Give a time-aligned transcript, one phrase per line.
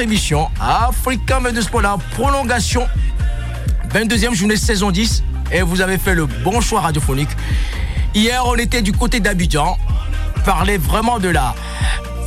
[0.00, 2.86] émission Africa de Sport, la prolongation
[3.92, 7.30] 22e journée saison 10 et vous avez fait le bon choix radiophonique.
[8.14, 9.76] Hier, on était du côté d'Abidjan,
[10.44, 11.54] parlait vraiment de la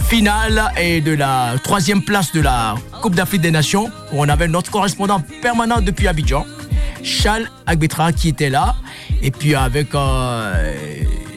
[0.08, 4.48] finale et de la troisième place de la Coupe d'Afrique des Nations, où on avait
[4.48, 6.46] notre correspondant permanent depuis Abidjan,
[7.04, 8.76] Charles Agbetra, qui était là,
[9.22, 10.74] et puis avec euh,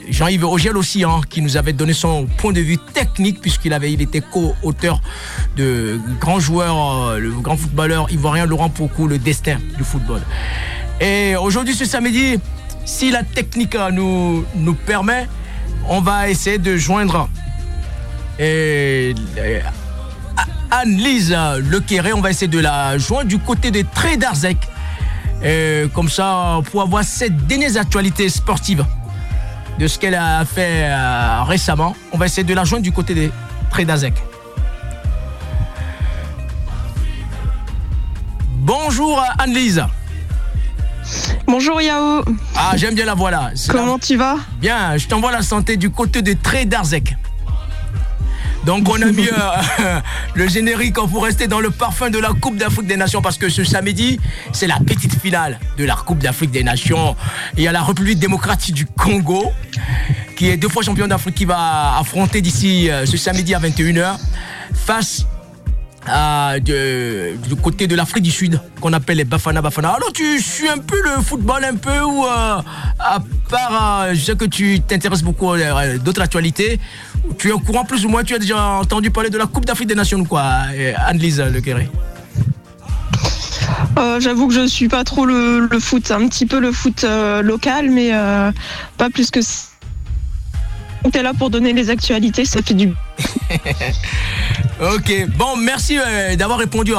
[0.09, 3.93] Jean-Yves Ogel aussi, hein, qui nous avait donné son point de vue technique, puisqu'il avait,
[3.93, 5.01] il était co-auteur
[5.57, 6.77] de grand joueur,
[7.09, 10.21] euh, le grand footballeur ivoirien Laurent Pocou, le destin du football.
[11.01, 12.39] Et aujourd'hui, ce samedi,
[12.85, 15.29] si la technique euh, nous, permet,
[15.89, 17.29] on va essayer de joindre
[18.39, 19.15] et,
[20.71, 21.37] Anne-Lise
[21.71, 22.13] Lequéré.
[22.15, 24.57] On va essayer de la joindre du côté de Trédarzec.
[25.93, 28.85] Comme ça, pour avoir cette dernière actualité sportive
[29.79, 31.97] de ce qu'elle a fait euh, récemment.
[32.13, 33.31] On va essayer de la joindre du côté des
[33.71, 34.15] Trédazec.
[38.63, 39.85] Bonjour Anne-Lise.
[41.49, 42.23] Bonjour Yao.
[42.55, 43.51] Ah, j'aime bien la voix là.
[43.69, 44.37] Comment tu vas?
[44.61, 47.17] Bien, je t'envoie la santé du côté de Trédarzec.
[48.65, 50.01] Donc on a mis euh,
[50.35, 53.49] le générique pour rester dans le parfum de la Coupe d'Afrique des Nations parce que
[53.49, 54.21] ce samedi,
[54.53, 57.17] c'est la petite finale de la Coupe d'Afrique des Nations.
[57.57, 59.53] Il y a la République démocratique du Congo
[60.37, 64.19] qui est deux fois champion d'Afrique qui va affronter d'ici euh, ce samedi à 21h
[64.73, 65.27] face
[66.07, 69.91] de, du côté de l'Afrique du Sud qu'on appelle les Bafana Bafana.
[69.91, 72.61] Alors tu suis un peu le football un peu ou euh,
[72.99, 73.19] à
[73.49, 76.81] part je sais que tu t'intéresses beaucoup à d'autres actualités
[77.39, 79.65] tu es au courant plus ou moins, tu as déjà entendu parler de la Coupe
[79.65, 80.43] d'Afrique des Nations quoi,
[81.07, 81.89] Anne-Lise Le Quéré
[83.99, 87.05] euh, J'avoue que je ne suis pas trop le, foot, un petit peu le foot
[87.05, 88.51] euh, local, mais euh,
[88.97, 89.72] pas plus que ça.
[91.11, 92.95] Tu es là pour donner les actualités, ça fait du
[94.81, 95.99] ok, bon, merci
[96.39, 96.93] d'avoir répondu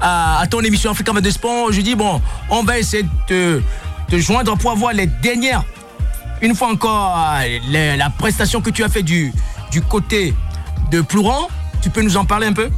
[0.00, 1.72] à, ton émission Africa 22 Sport.
[1.72, 3.62] Je dis, bon, on va essayer de
[4.08, 5.64] te joindre pour avoir les dernières,
[6.42, 7.18] une fois encore,
[7.70, 9.32] la prestation que tu as fait du,
[9.70, 10.34] du côté
[10.90, 11.48] de Plouran.
[11.82, 12.70] Tu peux nous en parler un peu?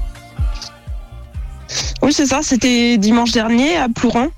[2.02, 2.40] Oui, c'est ça.
[2.42, 4.28] C'était dimanche dernier à Plouran.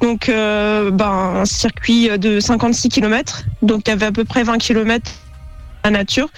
[0.00, 3.44] Donc, euh, ben, un circuit de 56 km.
[3.62, 5.10] Donc, il y avait à peu près 20 km
[5.82, 6.28] à nature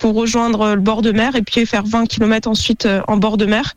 [0.00, 3.36] pour rejoindre le bord de mer et puis faire 20 km ensuite euh, en bord
[3.36, 3.74] de mer.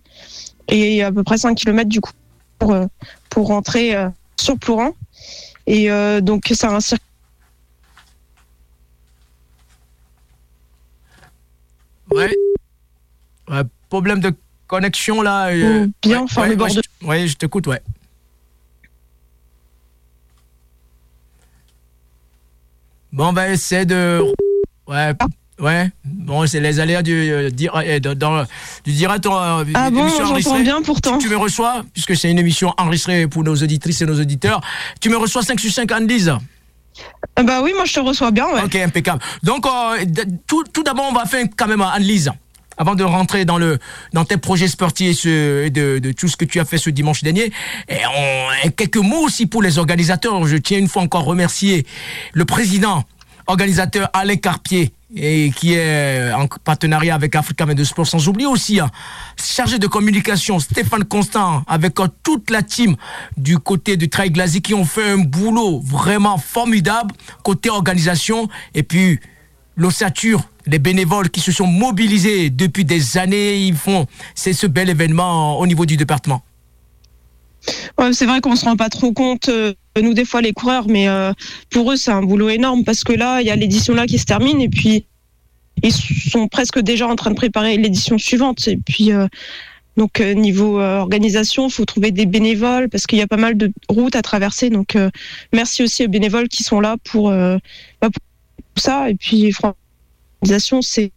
[0.67, 2.11] Et à peu près 5 km du coup
[2.59, 2.85] pour, euh,
[3.29, 3.95] pour rentrer
[4.39, 4.91] sur Plouran.
[5.65, 5.89] Et
[6.21, 7.05] donc, c'est un circuit
[12.11, 12.35] Ouais.
[13.89, 14.33] Problème de
[14.67, 15.49] connexion là.
[15.49, 16.81] Euh, bien, enfin le bord de...
[17.01, 17.81] Oui, je t'écoute, ouais.
[23.11, 24.21] Bon, on va essayer de.
[24.89, 25.13] Ouais.
[25.59, 28.45] Ouais, bon, c'est les aléas du, euh, euh, dans,
[28.85, 29.25] du direct.
[29.27, 31.17] ah bon, j'entends bien pourtant.
[31.17, 34.61] Tu, me reçois, puisque c'est une émission enregistrée pour nos auditrices et nos auditeurs,
[35.01, 36.33] tu me reçois 5 sur 5 Anne-Lise
[37.37, 38.45] ah bah oui, moi je te reçois bien.
[38.47, 38.61] Ouais.
[38.63, 39.21] Ok, impeccable.
[39.41, 40.03] Donc, euh,
[40.47, 42.29] tout, tout d'abord, on va faire quand même analyse
[42.77, 43.77] avant de rentrer dans le
[44.11, 47.23] dans tes projets sportifs et de, de, tout ce que tu as fait ce dimanche
[47.23, 47.53] dernier.
[47.87, 50.45] Et, quelques mots aussi pour les organisateurs.
[50.45, 51.85] Je tiens une fois encore remercier
[52.33, 53.05] le président
[53.49, 58.79] organisateur Alain Carpier et qui est en partenariat avec Africa 22 Sport, sans oublier aussi
[58.79, 58.89] hein,
[59.43, 62.95] chargé de communication Stéphane Constant avec euh, toute la team
[63.35, 68.83] du côté du Trail Glazy qui ont fait un boulot vraiment formidable côté organisation et
[68.83, 69.19] puis
[69.75, 74.05] l'ossature les bénévoles qui se sont mobilisés depuis des années, ils font
[74.35, 76.43] c'est ce bel événement au niveau du département.
[78.11, 81.07] C'est vrai qu'on se rend pas trop compte, euh, nous des fois les coureurs, mais
[81.09, 81.33] euh,
[81.69, 84.17] pour eux c'est un boulot énorme parce que là il y a l'édition là qui
[84.17, 85.05] se termine et puis
[85.81, 89.27] ils sont presque déjà en train de préparer l'édition suivante et puis euh,
[89.97, 94.15] donc niveau organisation, faut trouver des bénévoles parce qu'il y a pas mal de routes
[94.15, 94.69] à traverser.
[94.69, 94.95] Donc
[95.51, 97.59] merci aussi aux bénévoles qui sont là pour, bah,
[98.01, 99.51] pour ça et puis
[100.41, 101.11] l'organisation c'est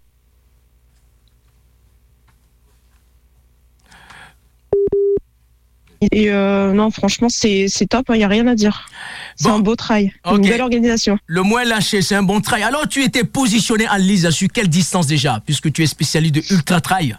[6.11, 8.89] Et euh, non, franchement, c'est top, il hein, n'y a rien à dire.
[9.37, 11.19] C'est un beau trail, une belle organisation.
[11.27, 12.65] Le moins lâché, c'est un bon trail.
[12.65, 16.43] Alors, tu étais positionné en Lisa sur quelle distance déjà, puisque tu es spécialiste de
[16.51, 17.17] ultra trail?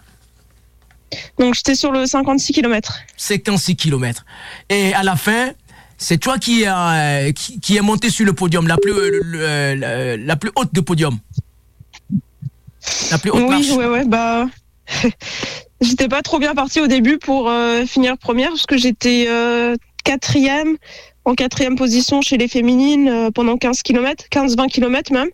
[1.40, 3.00] Donc, j'étais sur le 56 km.
[3.16, 4.26] 56 km.
[4.70, 5.52] Et à la fin,
[5.98, 10.52] c'est toi qui, euh, qui, est monté sur le podium, la plus, euh, la plus
[10.56, 11.18] haute de podium.
[13.12, 14.48] La plus haute oui, ouais, bah.
[15.84, 19.76] J'étais pas trop bien partie au début pour euh, finir première parce que j'étais euh,
[20.06, 20.78] quatrième,
[21.26, 25.30] en quatrième position chez les féminines euh, pendant 15 km, 15-20 km même.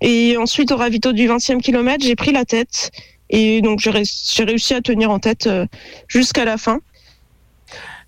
[0.00, 2.90] Et ensuite au ravito du 20e kilomètre, j'ai pris la tête
[3.28, 5.48] Et donc j'ai réussi à tenir en tête
[6.08, 6.80] jusqu'à la fin.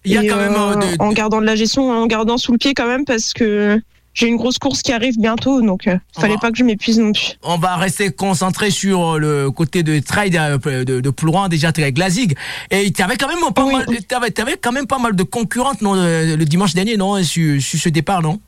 [0.04, 2.74] Il y a quand même en gardant de la gestion, en gardant sous le pied
[2.74, 3.80] quand même parce que
[4.14, 7.12] j'ai une grosse course qui arrive bientôt, donc euh, fallait pas que je m'épuise non
[7.12, 7.32] plus.
[7.42, 12.36] On va rester concentré sur le côté de trail de, de, de déjà très Glazig.
[12.70, 15.80] Et tu avais quand même pas mal, avais, avais, quand même pas mal de concurrentes
[15.80, 18.38] non, le, dimanche dernier, non, sur, ce départ, non?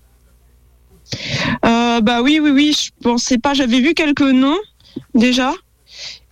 [1.64, 2.76] Euh, Bah oui, oui, oui.
[2.78, 3.54] Je pensais pas.
[3.54, 4.58] J'avais vu quelques noms
[5.14, 5.52] déjà.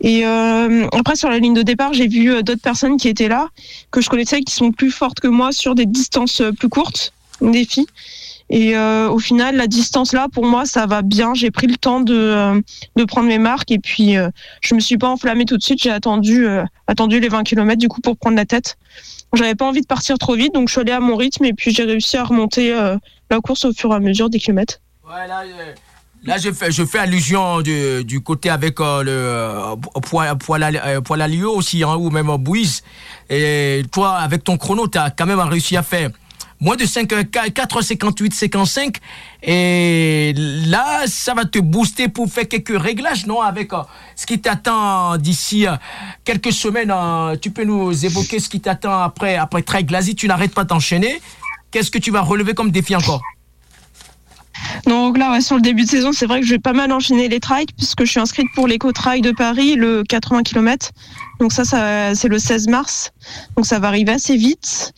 [0.00, 3.48] Et euh, après, sur la ligne de départ, j'ai vu d'autres personnes qui étaient là,
[3.90, 7.64] que je connaissais, qui sont plus fortes que moi sur des distances plus courtes, des
[7.64, 7.86] filles.
[8.52, 11.32] Et euh, au final, la distance là, pour moi, ça va bien.
[11.32, 12.60] J'ai pris le temps de, euh,
[12.96, 14.28] de prendre mes marques et puis euh,
[14.60, 15.82] je me suis pas enflammée tout de suite.
[15.82, 16.46] J'ai attendu,
[16.86, 18.76] attendu les 20 km du coup pour prendre la tête.
[19.32, 21.54] J'avais pas envie de partir trop vite, donc je suis allée à mon rythme et
[21.54, 22.74] puis j'ai réussi à remonter
[23.30, 24.80] la course au fur et à mesure des kilomètres.
[26.24, 31.96] Là, je fais, je fais allusion du, du côté avec le poil, poil, aussi, hein,
[31.96, 32.82] ou même Bouise.
[33.30, 36.10] Et toi, avec ton chrono, tu as quand même réussi à faire
[36.62, 38.96] moins de 5, 4,58, 55.
[39.42, 43.82] Et là, ça va te booster pour faire quelques réglages, non Avec euh,
[44.14, 45.72] ce qui t'attend d'ici euh,
[46.24, 46.92] quelques semaines.
[46.94, 50.14] Euh, tu peux nous évoquer ce qui t'attend après, après Trail Glazy.
[50.14, 51.20] Tu n'arrêtes pas d'enchaîner.
[51.72, 53.22] Qu'est-ce que tu vas relever comme défi encore?
[54.86, 57.28] Donc là, sur le début de saison, c'est vrai que je vais pas mal enchaîner
[57.28, 60.90] les trails puisque je suis inscrite pour l'éco-trail de Paris, le 80 km.
[61.40, 63.12] Donc ça, ça c'est le 16 mars.
[63.56, 64.92] Donc ça va arriver assez vite.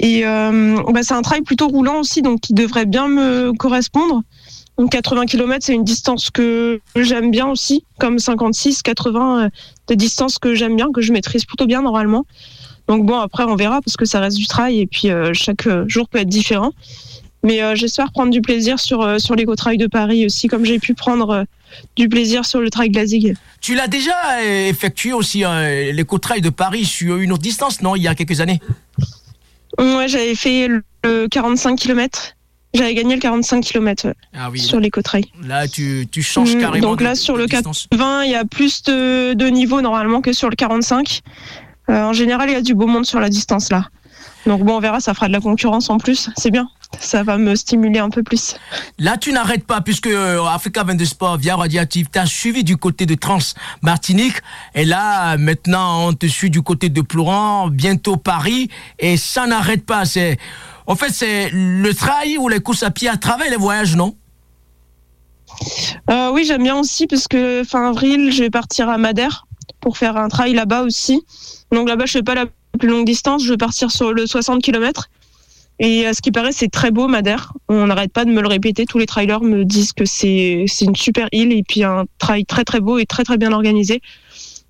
[0.00, 4.22] Et euh, bah, c'est un trail plutôt roulant aussi, donc qui devrait bien me correspondre.
[4.78, 9.48] Donc 80 km, c'est une distance que j'aime bien aussi, comme 56, 80, euh,
[9.88, 12.24] des distances que j'aime bien, que je maîtrise plutôt bien normalement.
[12.88, 15.68] Donc bon, après on verra parce que ça reste du trail et puis euh, chaque
[15.86, 16.72] jour peut être différent.
[17.42, 21.46] Mais j'espère prendre du plaisir sur sur l'éco-trail de Paris aussi, comme j'ai pu prendre
[21.96, 23.34] du plaisir sur le trail Glazig.
[23.62, 25.44] Tu l'as déjà effectué aussi
[25.90, 28.60] l'éco-trail de Paris sur une autre distance, non, il y a quelques années?
[29.78, 30.68] Ouais, j'avais fait
[31.04, 32.36] le 45 km.
[32.72, 35.24] J'avais gagné le 45 km ah sur l'éco-trail.
[35.44, 36.90] Là, tu, tu changes mm, carrément.
[36.90, 40.48] Donc là, sur le 80, il y a plus de, de niveau normalement que sur
[40.48, 41.22] le 45.
[41.88, 43.88] Euh, en général, il y a du beau monde sur la distance là.
[44.46, 46.30] Donc bon, on verra, ça fera de la concurrence en plus.
[46.36, 48.56] C'est bien ça va me stimuler un peu plus.
[48.98, 53.06] Là, tu n'arrêtes pas puisque euh, Africa 22 Sport via Radioactive t'a suivi du côté
[53.06, 53.38] de Trans
[53.82, 54.36] Martinique
[54.74, 59.86] et là maintenant on te suit du côté de Ploran, bientôt Paris et ça n'arrête
[59.86, 60.04] pas.
[60.04, 60.38] C'est
[60.86, 64.16] en fait c'est le trail ou les courses à pied à travers les voyages, non?
[66.10, 69.46] Euh, Oui, j'aime bien aussi parce que fin avril je vais partir à Madère
[69.80, 71.22] pour faire un trail là-bas aussi.
[71.72, 72.46] Donc là-bas je fais pas la
[72.78, 75.08] plus longue distance, je vais partir sur le 60 km.
[75.82, 77.54] Et à ce qui paraît, c'est très beau, Madère.
[77.70, 78.84] On n'arrête pas de me le répéter.
[78.84, 82.64] Tous les trailers me disent que c'est une super île et puis un trail très
[82.64, 84.02] très beau et très très bien organisé.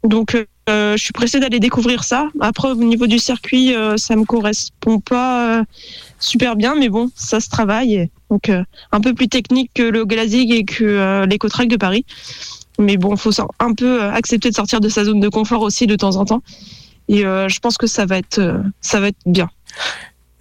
[0.05, 0.37] Donc,
[0.69, 2.29] euh, je suis pressée d'aller découvrir ça.
[2.38, 5.64] Après, au niveau du circuit, euh, ça me correspond pas euh,
[6.21, 8.09] super bien, mais bon, ça se travaille.
[8.31, 8.62] Donc, euh,
[8.93, 12.07] un peu plus technique que le Glazig et que l'éco-track de Paris.
[12.79, 15.97] Mais bon, faut un peu accepter de sortir de sa zone de confort aussi de
[15.97, 16.43] temps en temps.
[17.09, 19.50] Et je pense que ça va être, ça va être bien.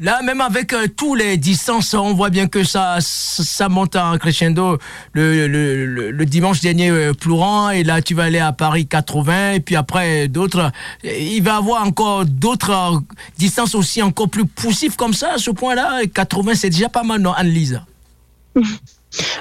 [0.01, 4.17] Là, même avec euh, tous les distances, on voit bien que ça, ça monte en
[4.17, 4.77] crescendo.
[5.11, 9.51] Le, le, le, dimanche dernier, euh, Plouran, et là, tu vas aller à Paris 80,
[9.53, 10.71] et puis après, d'autres.
[11.03, 12.99] Il va y avoir encore d'autres euh,
[13.37, 16.05] distances aussi encore plus poussives comme ça, à ce point-là.
[16.13, 17.81] 80, c'est déjà pas mal, non, Anne-Lise?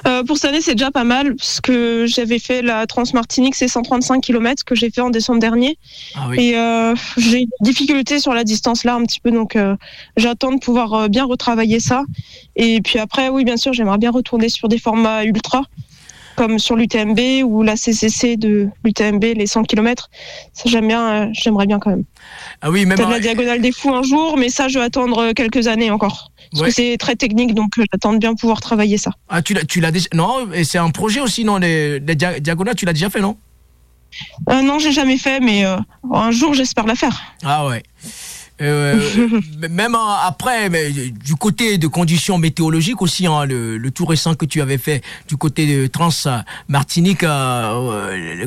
[0.07, 3.69] Euh, pour cette année, c'est déjà pas mal, parce que j'avais fait la Transmartinique, c'est
[3.69, 5.79] 135 km que j'ai fait en décembre dernier.
[6.15, 9.77] Ah Et euh, j'ai une difficulté sur la distance là un petit peu, donc euh,
[10.17, 12.05] j'attends de pouvoir bien retravailler ça.
[12.57, 15.65] Et puis après, oui, bien sûr, j'aimerais bien retourner sur des formats ultra,
[16.39, 20.09] comme sur l'UTMB ou la CCC de l'UTMB, les 100 km.
[20.53, 22.05] Ça, j'aime bien, j'aimerais bien quand même.
[22.63, 22.97] Ah oui, même.
[22.97, 26.31] la diagonale des fous un jour, mais ça, je vais attendre quelques années encore.
[26.53, 29.11] Parce que c'est très technique, donc j'attends de bien pouvoir travailler ça.
[29.29, 30.07] Ah, tu l'as, tu l'as déjà.
[30.15, 33.37] Non, et c'est un projet aussi, non Les, les diagonales, tu l'as déjà fait, non?
[34.49, 35.77] Euh, Non, j'ai jamais fait, mais euh,
[36.13, 37.21] un jour, j'espère la faire.
[37.45, 37.83] Ah ouais.
[38.61, 39.01] Euh,
[39.71, 44.61] même après, mais du côté de conditions météorologiques aussi, hein, le, tout récent que tu
[44.61, 46.11] avais fait du côté de Trans
[46.69, 48.47] Martinique, euh,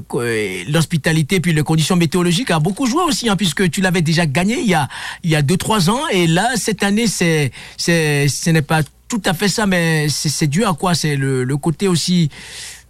[0.67, 4.59] l'hospitalité puis les conditions météorologiques a beaucoup joué aussi, hein, puisque tu l'avais déjà gagné
[4.59, 4.87] il y a
[5.23, 9.21] il y a deux trois ans et là cette année c'est ce n'est pas tout
[9.25, 10.95] à fait ça, mais c'est dû à quoi?
[10.95, 12.29] C'est le côté aussi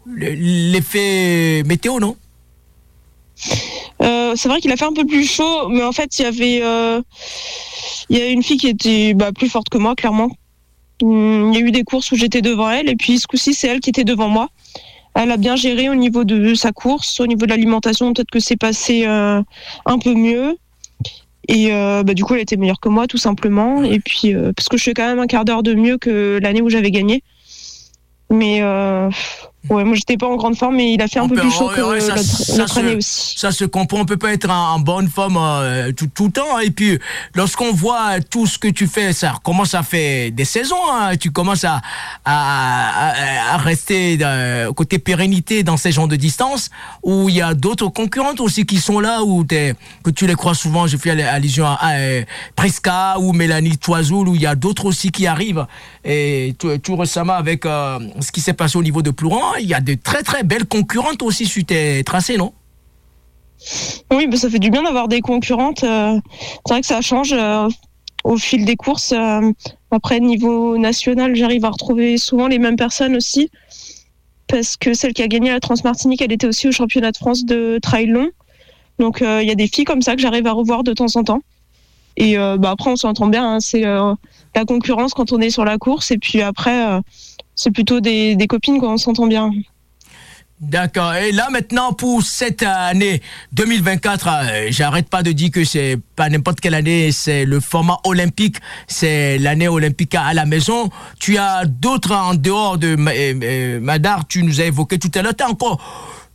[0.05, 2.15] l'effet météo, non?
[4.01, 6.25] Euh, c'est vrai qu'il a fait un peu plus chaud, mais en fait, il y
[6.25, 7.01] avait, euh,
[8.09, 10.29] y a une fille qui était bah, plus forte que moi, clairement.
[11.01, 13.67] Il y a eu des courses où j'étais devant elle, et puis ce coup-ci, c'est
[13.67, 14.49] elle qui était devant moi.
[15.15, 18.39] elle a bien géré au niveau de sa course, au niveau de l'alimentation, peut-être que
[18.39, 19.43] c'est passé un
[20.03, 20.57] peu mieux.
[21.47, 23.83] Et bah, du coup, elle était meilleure que moi, tout simplement.
[23.83, 26.61] Et puis, parce que je fais quand même un quart d'heure de mieux que l'année
[26.61, 27.23] où j'avais gagné.
[28.29, 28.61] Mais
[29.69, 31.69] Ouais, moi j'étais pas en grande forme, mais il a fait un peu plus chaud
[31.69, 31.81] que
[32.57, 33.37] l'autre année aussi.
[33.37, 36.57] Ça se comprend, on peut pas être en, bonne forme euh, tout, tout, le temps.
[36.59, 36.97] Et puis
[37.35, 40.75] lorsqu'on voit tout ce que tu fais, ça commence à faire des saisons.
[40.91, 41.79] Hein, tu commences à,
[42.25, 46.71] à, à, rester euh, côté pérennité dans ces genres de distance
[47.03, 50.35] où il y a d'autres concurrentes aussi qui sont là, où es, que tu les
[50.35, 50.87] crois souvent.
[50.87, 52.23] J'ai fait allusion à, à, euh,
[52.55, 55.67] Presca ou Mélanie Toisoul, où il y a d'autres aussi qui arrivent.
[56.03, 59.73] Et tout, tout récemment avec ce qui s'est passé au niveau de Plouran il y
[59.73, 62.53] a de très très belles concurrentes aussi sur tes tracés, non?
[64.11, 65.83] Oui, mais ça fait du bien d'avoir des concurrentes.
[65.83, 66.19] Euh,
[66.65, 67.67] c'est vrai que ça change euh,
[68.23, 69.11] au fil des courses.
[69.11, 69.51] Euh,
[69.91, 73.49] après, niveau national, j'arrive à retrouver souvent les mêmes personnes aussi.
[74.47, 77.45] Parce que celle qui a gagné la Transmartinique, elle était aussi au championnat de France
[77.45, 78.29] de trail long.
[78.99, 81.23] Donc il y a des filles comme ça que j'arrive à revoir de temps en
[81.23, 81.41] temps.
[82.17, 83.53] Et bah, après, on s'entend bien.
[83.53, 83.59] Hein.
[83.61, 86.11] c'est la concurrence quand on est sur la course.
[86.11, 86.99] Et puis après,
[87.61, 89.51] c'est plutôt des, copines, quoi, on s'entend bien.
[90.59, 91.15] D'accord.
[91.15, 93.21] Et là maintenant pour cette année
[93.53, 97.97] 2024, euh, j'arrête pas de dire que c'est pas n'importe quelle année, c'est le format
[98.03, 100.91] olympique, c'est l'année olympique à la maison.
[101.19, 105.23] Tu as d'autres en dehors de euh, euh, Madar, tu nous as évoqué tout à
[105.23, 105.35] l'heure.
[105.35, 105.81] Tu as encore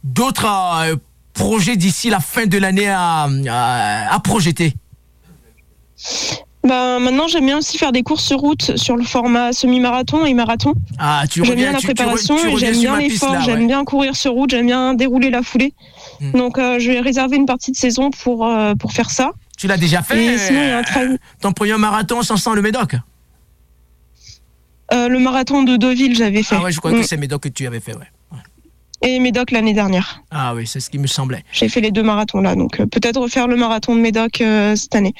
[0.02, 0.98] d'autres
[1.32, 3.28] projets d'ici la fin de l'année à,
[4.10, 4.74] à projeter?
[6.66, 10.34] Bah, maintenant, j'aime bien aussi faire des courses sur route sur le format semi-marathon et
[10.34, 10.74] marathon.
[10.98, 14.66] Ah, tu J'aime bien la préparation, j'aime bien l'effort, j'aime bien courir sur route, j'aime
[14.66, 15.74] bien dérouler la foulée.
[16.20, 16.32] Hmm.
[16.32, 19.32] Donc, euh, je vais réserver une partie de saison pour, euh, pour faire ça.
[19.56, 21.18] Tu l'as déjà fait et sinon, il y a un trail...
[21.40, 22.96] Ton premier marathon sans le Médoc?
[24.92, 26.56] Euh, Le marathon de Deauville, j'avais fait.
[26.58, 27.04] Ah ouais, je crois que hmm.
[27.04, 28.08] c'est Médoc que tu avais fait, ouais.
[29.02, 30.22] Et Médoc l'année dernière.
[30.30, 31.44] Ah oui, c'est ce qui me semblait.
[31.52, 34.42] J'ai fait les deux marathons là, donc peut-être refaire le marathon de Médoc
[34.74, 35.14] cette année.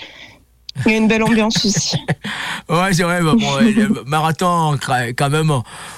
[0.85, 1.97] Il y a une belle ambiance ici.
[2.69, 3.23] ouais, c'est vrai.
[3.23, 4.79] Bon, le marathon,
[5.17, 5.53] quand même,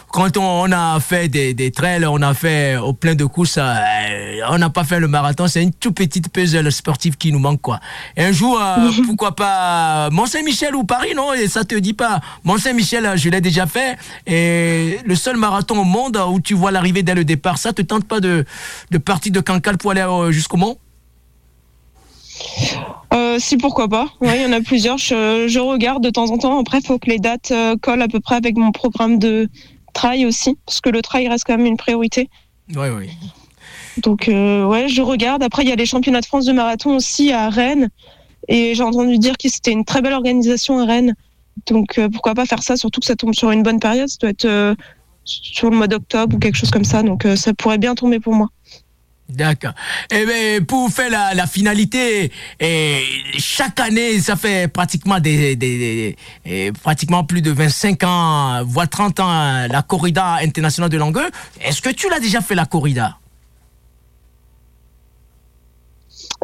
[0.09, 4.41] quand on, a fait des, des, trails, on a fait au plein de courses, euh,
[4.49, 5.49] on n'a pas fait le marathon.
[5.49, 7.81] C'est une toute petite puzzle sportive qui nous manque, quoi.
[8.17, 12.21] Un jour, euh, pourquoi pas Mont-Saint-Michel ou Paris, non Et ça te dit pas.
[12.45, 13.97] Mont-Saint-Michel, je l'ai déjà fait.
[14.27, 17.83] Et le seul marathon au monde où tu vois l'arrivée dès le départ, ça te
[17.83, 18.45] tente pas de,
[18.91, 20.79] de partir de Cancale pour aller euh, jusqu'au Mont?
[23.13, 24.09] Euh, si pourquoi pas.
[24.21, 24.99] Oui, il y en a plusieurs.
[24.99, 26.59] Je, regarde de temps en temps.
[26.59, 29.49] Après, il faut que les dates euh, collent à peu près avec mon programme de
[29.95, 32.29] trail aussi, parce que le trail reste quand même une priorité.
[32.77, 33.11] Oui, oui.
[33.99, 35.43] Donc, euh, ouais, je regarde.
[35.43, 37.89] Après, il y a les championnats de France de marathon aussi à Rennes.
[38.49, 41.15] Et j'ai entendu dire que c'était une très belle organisation à Rennes.
[41.67, 44.09] Donc, pourquoi pas faire ça, surtout que ça tombe sur une bonne période.
[44.09, 44.77] Ça doit être
[45.25, 47.03] sur le mois d'octobre ou quelque chose comme ça.
[47.03, 48.49] Donc, ça pourrait bien tomber pour moi.
[49.29, 49.73] D'accord.
[50.11, 53.03] Eh bien, pour faire la, finalité, et
[53.39, 56.17] chaque année, ça fait pratiquement des, des,
[56.83, 61.31] pratiquement plus de 25 ans, voire 30 ans, la corrida internationale de Langueux.
[61.61, 63.19] Est-ce que tu l'as déjà fait la corrida?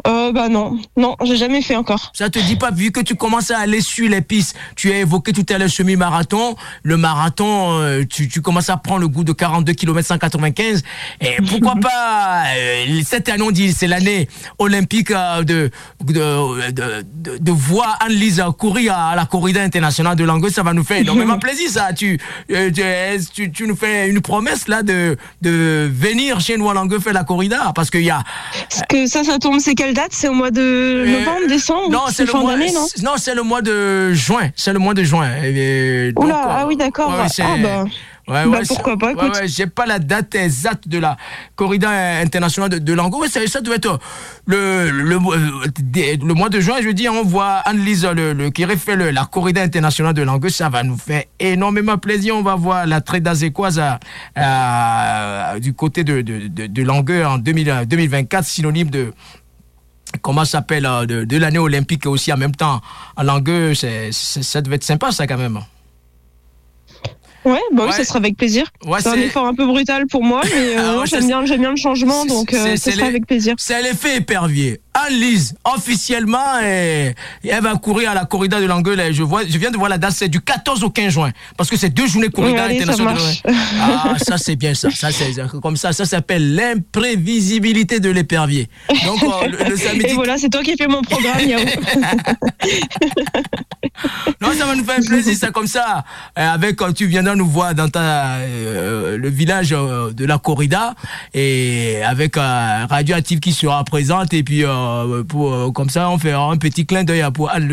[0.07, 2.11] Euh, bah non, non, j'ai jamais fait encore.
[2.13, 4.99] Ça te dit pas, vu que tu commences à aller sur les pistes, tu as
[4.99, 9.23] évoqué tout à l'heure semi-marathon, le marathon, euh, tu, tu, commences à prendre le goût
[9.23, 10.83] de 42 km 195,
[11.21, 14.27] et pourquoi pas, euh, cette année on dit c'est l'année
[14.59, 15.71] olympique euh, de,
[16.03, 20.83] de, de, de, voir Anne-Lise courir à la corrida internationale de Langueux, ça va nous
[20.83, 21.93] faire énormément plaisir ça.
[21.93, 26.99] Tu, tu, tu, nous fais une promesse là de, de venir chez nous à Langueux
[26.99, 28.23] faire la corrida, parce qu'il y a...
[28.69, 30.11] Est-ce que ça, ça tombe, c'est quelle date?
[30.11, 32.57] C'est au mois de euh, novembre, décembre Non, c'est le mois.
[32.57, 34.49] non, non c'est le mois de juin.
[34.55, 35.29] C'est le mois de juin.
[36.15, 37.13] Oula, ah oui, d'accord.
[37.13, 37.27] ah
[37.61, 37.85] bah.
[38.27, 39.35] Ouais, bah, pourquoi pas, écoute.
[39.35, 41.15] Ouais, j'ai pas la date exacte de la
[41.55, 42.97] corrida internationale de, de.
[43.27, 43.99] Ça, ça devait être
[44.47, 49.11] le, le, le, mois de juin, je dis, on voit Anne-Lise le, qui refait le,
[49.11, 50.49] la corrida internationale de Lango.
[50.49, 52.35] Ça va nous faire énormément plaisir.
[52.35, 53.79] On va voir la traite d'Azéquoise
[55.59, 59.13] du côté de, de, de, en 2024, synonyme de,
[60.21, 62.81] comment s'appelle, euh, de, l'année olympique aussi en même temps?
[63.15, 65.59] À Langueux, ça devait être sympa ça quand même.
[67.45, 68.65] Ouais, bah oui, ça sera avec plaisir.
[68.99, 71.75] c'est un effort un peu brutal pour moi, mais euh, ah j'aime bien, bien le
[71.75, 73.53] changement, donc euh, ça sera avec plaisir.
[73.57, 74.81] C'est l'effet épervier.
[74.95, 79.01] Anne-Lise, officiellement, elle, va courir à la corrida de l'Anguille.
[79.11, 81.31] Je, vois, je viens de voir la date, c'est du 14 au 15 juin.
[81.57, 83.17] Parce que c'est deux journées corrida internationale.
[83.79, 84.89] Ah, ça c'est bien ça.
[84.91, 85.09] ça
[85.61, 88.69] comme ça, ça s'appelle l'imprévisibilité de l'épervier.
[89.05, 90.05] Donc, euh, le, samedi.
[90.07, 91.35] Et voilà, c'est toi qui fais mon programme,
[94.41, 96.03] non, ça va nous faire plaisir, ça comme ça.
[96.37, 100.95] Euh, avec, quand tu viendras nous voir dans ta, euh, le village de la corrida
[101.33, 104.69] et avec un radioactif qui sera présente et puis euh,
[105.27, 107.67] pour, euh, comme ça, on fait un petit clin d'œil pour le,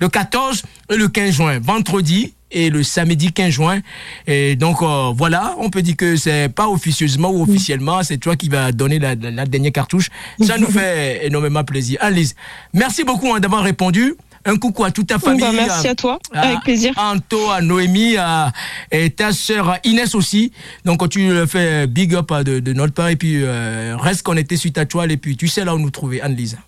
[0.00, 3.80] le 14 et le 15 juin, vendredi et le samedi 15 juin.
[4.26, 8.36] Et donc euh, voilà, on peut dire que c'est pas officieusement ou officiellement, c'est toi
[8.36, 10.08] qui vas donner la, dernière cartouche.
[10.42, 11.98] Ça nous fait énormément plaisir.
[12.00, 12.34] Alice,
[12.72, 14.14] merci beaucoup hein, d'avoir répondu.
[14.46, 15.40] Un coucou à toute ta famille.
[15.40, 16.92] Bah, merci à, toi, avec plaisir.
[16.96, 18.52] Anto, à Noémie, à,
[18.92, 20.52] et ta sœur Inès aussi.
[20.84, 24.72] Donc tu fais big up de, de notre part et puis euh, reste connecté sur
[24.72, 26.58] ta toile et puis tu sais là où nous trouver, Anne-Lise.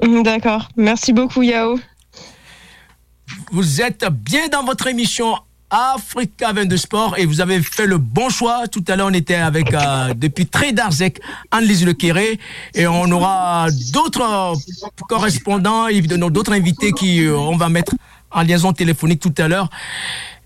[0.00, 0.68] D'accord.
[0.76, 1.78] Merci beaucoup, Yao.
[3.50, 5.36] Vous êtes bien dans votre émission
[5.70, 8.68] Africa 22 Sport et vous avez fait le bon choix.
[8.68, 11.20] Tout à l'heure, on était avec, euh, depuis très d'Arzec,
[11.50, 11.94] Anne-Lise Le
[12.74, 14.54] et on aura d'autres
[15.08, 15.88] correspondants,
[16.30, 17.94] d'autres invités qui euh, on va mettre
[18.30, 19.68] en liaison téléphonique tout à l'heure.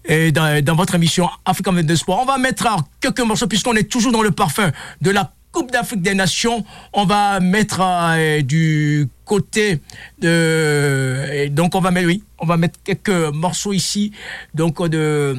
[0.08, 2.66] Dans, votre émission Africa 22 Sport, on va mettre
[3.00, 6.64] quelques morceaux puisqu'on est toujours dans le parfum de la Coupe d'Afrique des Nations.
[6.92, 9.80] On va mettre euh, du côté
[10.20, 14.10] de donc on va mettre oui, on va mettre quelques morceaux ici
[14.54, 15.36] donc de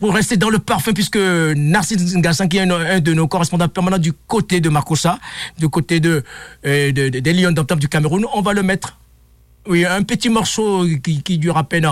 [0.00, 3.98] pour rester dans le parfum, puisque Narcisse Ngassan, qui est un, de nos correspondants permanents
[3.98, 5.20] du côté de Makossa,
[5.56, 6.24] du côté de,
[6.66, 8.98] euh, des Lions d'Octobre du Cameroun, on va le mettre.
[9.68, 11.88] Oui, un petit morceau qui, dure à peine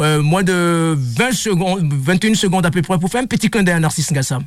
[0.00, 3.62] euh, moins de 20 secondes, 21 secondes à peu près, pour faire un petit clin
[3.62, 4.42] d'œil à Narcisse Ngassan.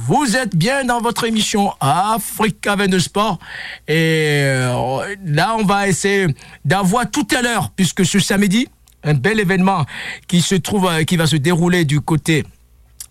[0.00, 3.40] Vous êtes bien dans votre émission Africa 22 Sport.
[3.88, 6.28] Et euh, là, on va essayer
[6.64, 8.68] d'avoir tout à l'heure, puisque ce samedi,
[9.02, 9.86] un bel événement
[10.28, 12.44] qui se trouve, euh, qui va se dérouler du côté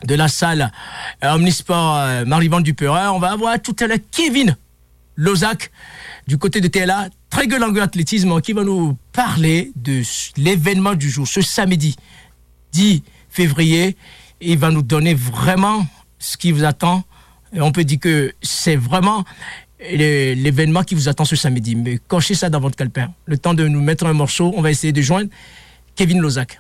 [0.06, 0.72] de la salle
[1.26, 3.12] euh, Omnisport Marivant du Perrin.
[3.12, 4.56] On va avoir tout à l'heure Kevin
[5.18, 5.72] Lozac
[6.26, 10.04] du côté de TLA, très gueule athlétisme, qui va nous parler de
[10.38, 11.98] l'événement du jour, ce samedi
[12.72, 13.98] 10 février.
[14.40, 15.86] Il va nous donner vraiment
[16.20, 17.04] ce qui vous attend.
[17.54, 19.24] On peut dire que c'est vraiment
[19.80, 21.76] l'événement qui vous attend ce samedi.
[21.76, 23.14] Mais cochez ça dans votre calepin.
[23.26, 25.30] Le temps de nous mettre un morceau, on va essayer de joindre
[25.96, 26.60] Kevin Lozac.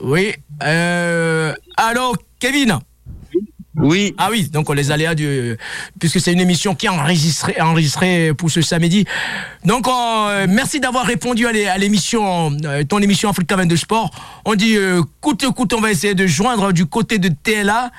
[0.00, 0.34] Oui.
[0.62, 2.78] Euh, allô, Kevin
[3.76, 4.14] Oui.
[4.18, 5.56] Ah oui, donc les aléas du...
[5.98, 9.04] Puisque c'est une émission qui est enregistrée, pour ce samedi.
[9.64, 14.10] Donc, euh, merci d'avoir répondu à l'émission, euh, ton émission Africa 22 Sport.
[14.44, 17.90] On dit, euh, coûte coûte, on va essayer de joindre du côté de TLA.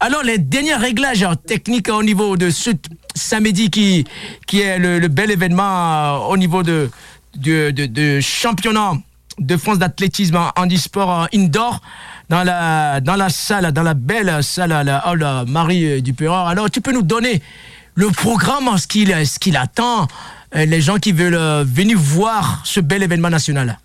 [0.00, 2.70] Alors, les derniers réglages techniques au niveau de ce
[3.14, 4.04] samedi qui,
[4.46, 6.88] qui est le bel événement au niveau de
[7.36, 8.92] de, de championnat
[9.38, 11.80] de France d'athlétisme en handisport indoor
[12.28, 16.44] dans la, dans la salle, dans la belle salle à la hall Marie Dupérin.
[16.46, 17.40] Alors, tu peux nous donner
[17.94, 20.08] le programme, ce qu'il ce qu'il attend,
[20.56, 23.78] euh, les gens qui veulent euh, venir voir ce bel événement national?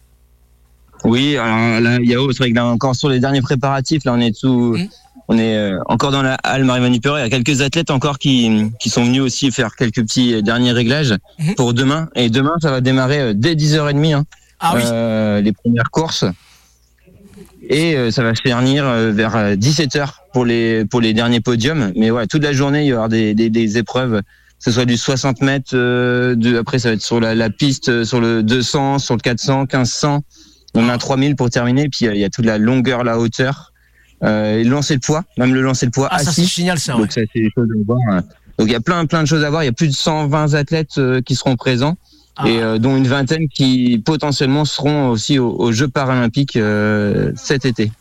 [1.04, 4.20] Oui, alors là, Yao, c'est vrai que là, encore sur les derniers préparatifs, là, on
[4.20, 4.76] est tout.
[4.78, 4.88] Mmh.
[5.28, 7.20] On est euh, encore dans la halle Marie Dupérin.
[7.20, 10.72] Il y a quelques athlètes encore qui, qui sont venus aussi faire quelques petits derniers
[10.72, 11.54] réglages mmh.
[11.54, 12.10] pour demain.
[12.16, 14.14] Et demain, ça va démarrer dès 10h30.
[14.14, 14.24] Hein,
[14.60, 15.44] ah oui.
[15.44, 16.26] les premières courses
[17.70, 21.42] et euh, ça va se finir euh, vers 17h euh, pour les pour les derniers
[21.42, 21.92] podiums.
[21.96, 24.24] Mais ouais, toute la journée il y aura des, des, des épreuves, que
[24.60, 28.20] ce soit du 60 mètres, de, après ça va être sur la, la, piste, sur
[28.20, 30.24] le 200, sur le 400, 1500.
[30.76, 33.73] On a 3000 pour terminer, puis il y a toute la longueur, la hauteur,
[34.24, 36.26] euh, le lancer de poids, même le lancer de poids ah, assis.
[36.26, 36.94] ça c'est génial ça.
[36.94, 37.50] Donc ça c'est
[37.86, 38.00] voir.
[38.10, 38.22] Hein.
[38.58, 39.64] Donc il y a plein plein de choses à voir.
[39.64, 41.98] Il y a plus de 120 athlètes qui seront présents.
[42.36, 42.48] Ah.
[42.48, 47.92] et euh, dont une vingtaine qui potentiellement seront aussi aux, Jeux paralympiques euh, cet été.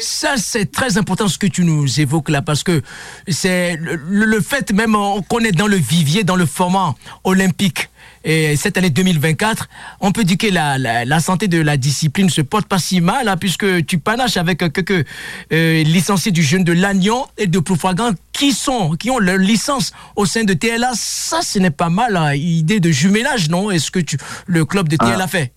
[0.00, 2.82] Ça, c'est très important ce que tu nous évoques là, parce que
[3.28, 4.94] c'est le, le, fait même
[5.28, 7.88] qu'on est dans le vivier, dans le format olympique
[8.28, 12.42] et cette année 2024, on peut dire que la, la, santé de la discipline se
[12.42, 15.06] porte pas si mal, hein, puisque tu panaches avec quelques
[15.50, 19.92] euh, licenciés du jeune de Lannion et de Ploufragan qui sont, qui ont leur licence
[20.14, 20.90] au sein de TLA.
[20.92, 23.70] Ça, ce n'est pas mal, hein, idée de jumelage, non?
[23.70, 25.26] Est-ce que tu, le club de TLA ah.
[25.26, 25.54] fait?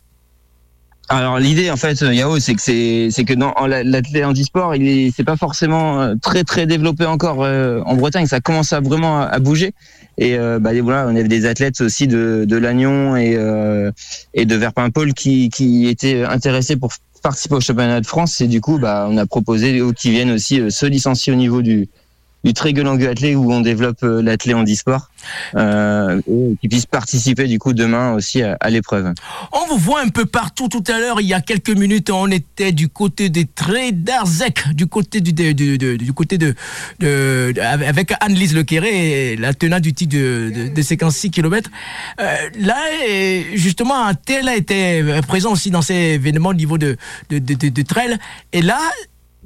[1.12, 5.12] Alors l'idée en fait Yao c'est que c'est c'est que dans l'athlète handisport il est
[5.14, 8.28] c'est pas forcément euh, très très développé encore euh, en Bretagne.
[8.28, 9.74] Ça commence à vraiment à, bouger
[10.18, 13.38] et euh, bah voilà on avait des athlètes aussi de de Lannion et
[14.34, 16.92] et de Verpinpol qui qui étaient intéressés pour
[17.24, 18.42] participer au championnat de France.
[18.42, 21.88] Et du coup bah on a proposé qu'ils viennent aussi se licencier au niveau du
[22.44, 25.10] du Trégueux athlé où on développe euh, l'athlé en e-sport
[25.56, 26.20] euh,
[26.60, 29.14] qui puisse participer du coup demain aussi à, l'épreuve.
[29.52, 31.22] On vous voit un peu partout tout à l'heure.
[31.22, 33.48] Il y a quelques minutes, on était du côté des
[33.94, 36.56] d'Arzec, du côté du, du côté de,
[37.00, 41.70] de, avec Anne-Lise Lequéré, la tenante du titre de, de, 56 km.
[42.20, 42.78] Euh, là,
[43.54, 46.98] justement, un tel a été présent aussi dans ces événements au niveau de,
[47.30, 48.18] de, de, de trail.
[48.52, 48.80] Et là,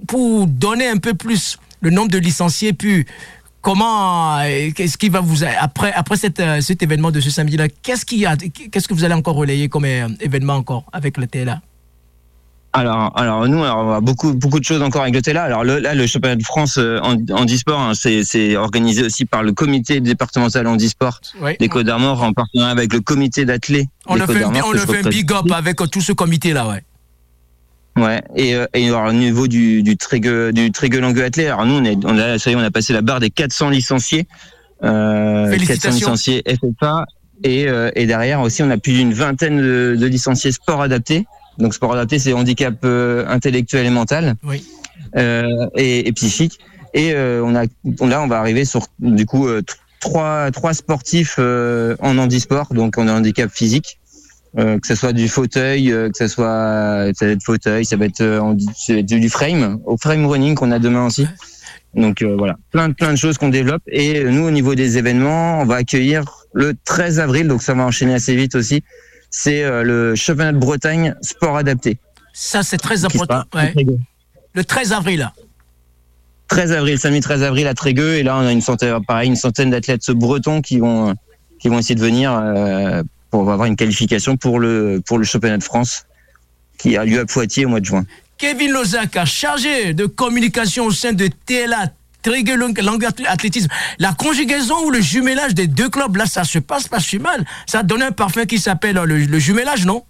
[0.07, 3.05] pour donner un peu plus le nombre de licenciés, puis
[3.61, 7.67] comment, euh, qu'est-ce qui va vous après après cette, euh, cet événement de ce samedi-là,
[7.83, 11.17] qu'est-ce qu'il y a, qu'est-ce que vous allez encore relayer comme euh, événement encore avec
[11.17, 11.61] le TLA
[12.73, 15.43] alors, alors nous, alors, on a beaucoup beaucoup de choses encore avec le TLA.
[15.43, 19.53] Alors là, le championnat de France en, en e-sport, hein, c'est organisé aussi par le
[19.53, 21.21] comité départemental en e-sport
[21.57, 23.87] des Côtes d'Armor en partenariat avec le comité d'athlètes.
[24.07, 26.83] On le fait, on le fait un big up avec tout ce comité là, ouais.
[27.97, 31.75] Ouais, et, euh, et alors, au niveau du, du Trégueux du Langue Athlé, alors nous
[31.75, 34.27] on est on a ça y est, on a passé la barre des 400 licenciés.
[34.83, 37.05] Euh, 400 licenciés FFA
[37.43, 41.25] et, euh, et derrière aussi on a plus d'une vingtaine de, de, licenciés sport adapté.
[41.57, 44.35] Donc sport adapté c'est handicap euh, intellectuel et mental.
[44.43, 44.65] Oui.
[45.15, 46.59] Euh, et, et, psychique.
[46.93, 47.63] Et euh, on a
[48.01, 49.47] on, là on va arriver sur du coup
[50.01, 53.99] trois trois sportifs en handisport donc on a handicap physique
[54.57, 57.97] euh, que ce soit du fauteuil, euh, que ce soit ça va être fauteuil, ça
[57.97, 58.53] va être, euh,
[59.01, 61.27] du frame, au frame running qu'on a demain aussi.
[61.93, 63.81] Donc voilà, plein plein de choses qu'on développe.
[63.87, 67.83] Et nous, au niveau des événements, on va accueillir le 13 avril, donc ça va
[67.83, 68.83] enchaîner assez vite aussi.
[69.29, 71.97] C'est le championnat de Bretagne sport adapté.
[72.33, 73.43] Ça, c'est très important.
[74.53, 75.31] Le 13 avril.
[76.47, 78.15] 13 avril, samedi 13 avril à Trégueux.
[78.15, 81.15] Et là, on a une centaine, pareil, une centaine d'athlètes bretons qui vont,
[81.59, 83.03] qui vont essayer de venir euh,
[83.35, 86.05] pour avoir une qualification pour le, pour le championnat de France
[86.77, 88.05] qui a lieu à Poitiers au mois de juin.
[88.37, 91.87] Kevin Lozac, chargé de communication au sein de TLA,
[92.21, 92.55] Trigger
[93.27, 93.67] Athlétisme.
[93.99, 97.45] La conjugaison ou le jumelage des deux clubs, là, ça se passe pas si mal.
[97.67, 100.03] Ça a donné un parfum qui s'appelle le, jumelage, non?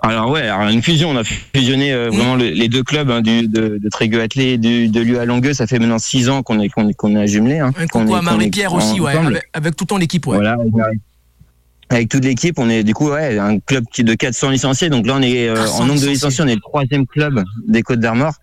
[0.00, 3.48] Alors ouais, alors une fusion, on a fusionné euh, vraiment les deux clubs hein, du,
[3.48, 5.52] de, de Trégueux Athlé de, de l'UA Longueux.
[5.52, 7.58] Ça fait maintenant six ans qu'on est qu'on a jumelé.
[7.58, 9.14] Hein, un coucou à Marie-Pierre aussi, ouais,
[9.52, 10.26] avec, tout ton équipe.
[10.26, 10.36] Ouais.
[10.36, 10.56] Voilà,
[11.88, 14.88] avec toute l'équipe, on est du coup ouais, un club qui de 400 licenciés.
[14.88, 17.82] Donc là, on est euh, en nombre de licenciés, on est le troisième club des
[17.82, 18.34] Côtes d'Armor.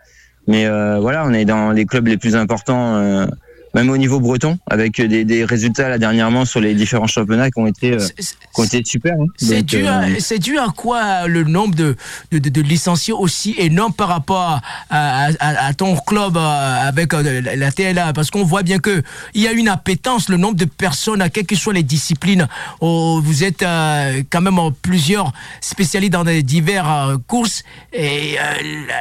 [0.48, 3.26] Mais euh, voilà, on est dans les clubs les plus importants euh,
[3.74, 7.60] même au niveau breton, avec des, des, résultats là dernièrement sur les différents championnats qui
[7.60, 9.14] ont été, euh, qui ont été super.
[9.20, 9.26] Hein.
[9.38, 11.96] C'est dû, à, euh, dû à quoi le nombre de,
[12.32, 17.72] de, de, licenciés aussi énorme par rapport à, à, à ton club euh, avec la
[17.72, 19.02] TLA Parce qu'on voit bien que
[19.34, 22.48] il y a une appétence, le nombre de personnes, quelles que soient les disciplines.
[22.80, 28.36] Oh, vous êtes quand même plusieurs spécialistes dans des divers courses et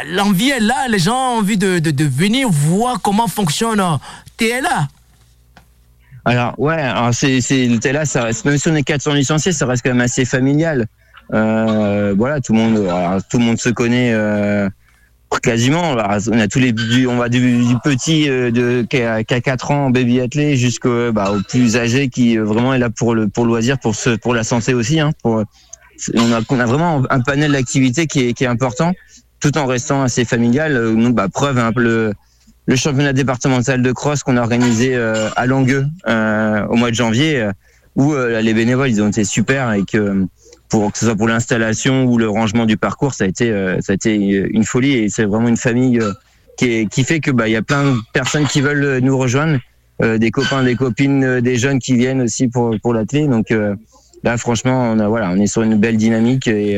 [0.09, 0.89] l'envie est là.
[0.89, 3.83] Les gens ont envie de venir voir comment fonctionne
[4.43, 4.89] TLA
[6.25, 7.41] alors ouais, alors c'est
[7.81, 10.87] TLA, ça reste, même si on est 400 licenciés, ça reste quand même assez familial.
[11.35, 14.69] Euh, voilà, tout le monde, tout le monde se connaît euh,
[15.43, 15.97] quasiment.
[16.31, 16.73] On a tous les,
[17.09, 21.77] on va du, petit euh, de qui a, 4 ans, baby athlé, jusqu'au bah, plus
[21.77, 24.45] âgé qui euh, vraiment est là pour le pour le loisir, pour ce, pour la
[24.45, 25.01] santé aussi.
[25.01, 25.43] Hein, pour,
[26.15, 28.93] on a on a vraiment un panel d'activités qui est qui est important,
[29.41, 30.95] tout en restant assez familial.
[30.95, 32.13] Donc, bah, preuve un peu le
[32.73, 36.95] le championnat départemental de cross qu'on a organisé euh, à Langueux euh, au mois de
[36.95, 37.53] janvier, euh,
[37.97, 40.27] où les bénévoles ils ont été super et que
[40.71, 43.93] pour que ce soit pour l'installation ou le rangement du parcours, ça a été ça
[43.93, 46.01] a été une folie et c'est vraiment une famille
[46.57, 49.59] qui, qui fait que bah il y a plein de personnes qui veulent nous rejoindre,
[50.01, 53.29] des copains, des copines, des jeunes qui viennent aussi pour pour l'athlète.
[53.29, 53.53] Donc
[54.23, 56.75] là franchement on a voilà on est sur une belle dynamique et,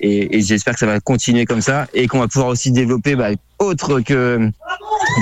[0.00, 3.14] et, et j'espère que ça va continuer comme ça et qu'on va pouvoir aussi développer
[3.14, 4.50] bah, autre que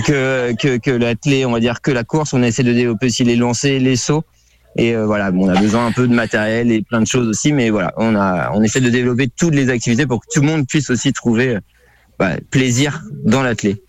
[0.07, 2.33] que, que, que on va dire que la course.
[2.33, 4.25] On essaie de développer aussi les lancers, les sauts.
[4.79, 7.51] Et euh, voilà, on a besoin un peu de matériel et plein de choses aussi,
[7.53, 10.47] mais voilà, on a, on essaie de développer toutes les activités pour que tout le
[10.47, 11.57] monde puisse aussi trouver
[12.19, 13.83] bah, plaisir dans l'athlète.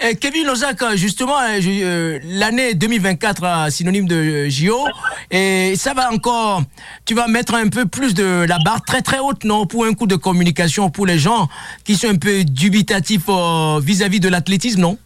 [0.00, 4.86] Eh, Kevin Lozak, justement, euh, euh, l'année 2024 synonyme de JO,
[5.30, 6.62] et ça va encore,
[7.04, 9.92] tu vas mettre un peu plus de la barre très très haute, non, pour un
[9.92, 11.48] coup de communication pour les gens
[11.84, 13.28] qui sont un peu dubitatifs
[13.80, 14.98] vis-à-vis -vis de l'athlétisme, non?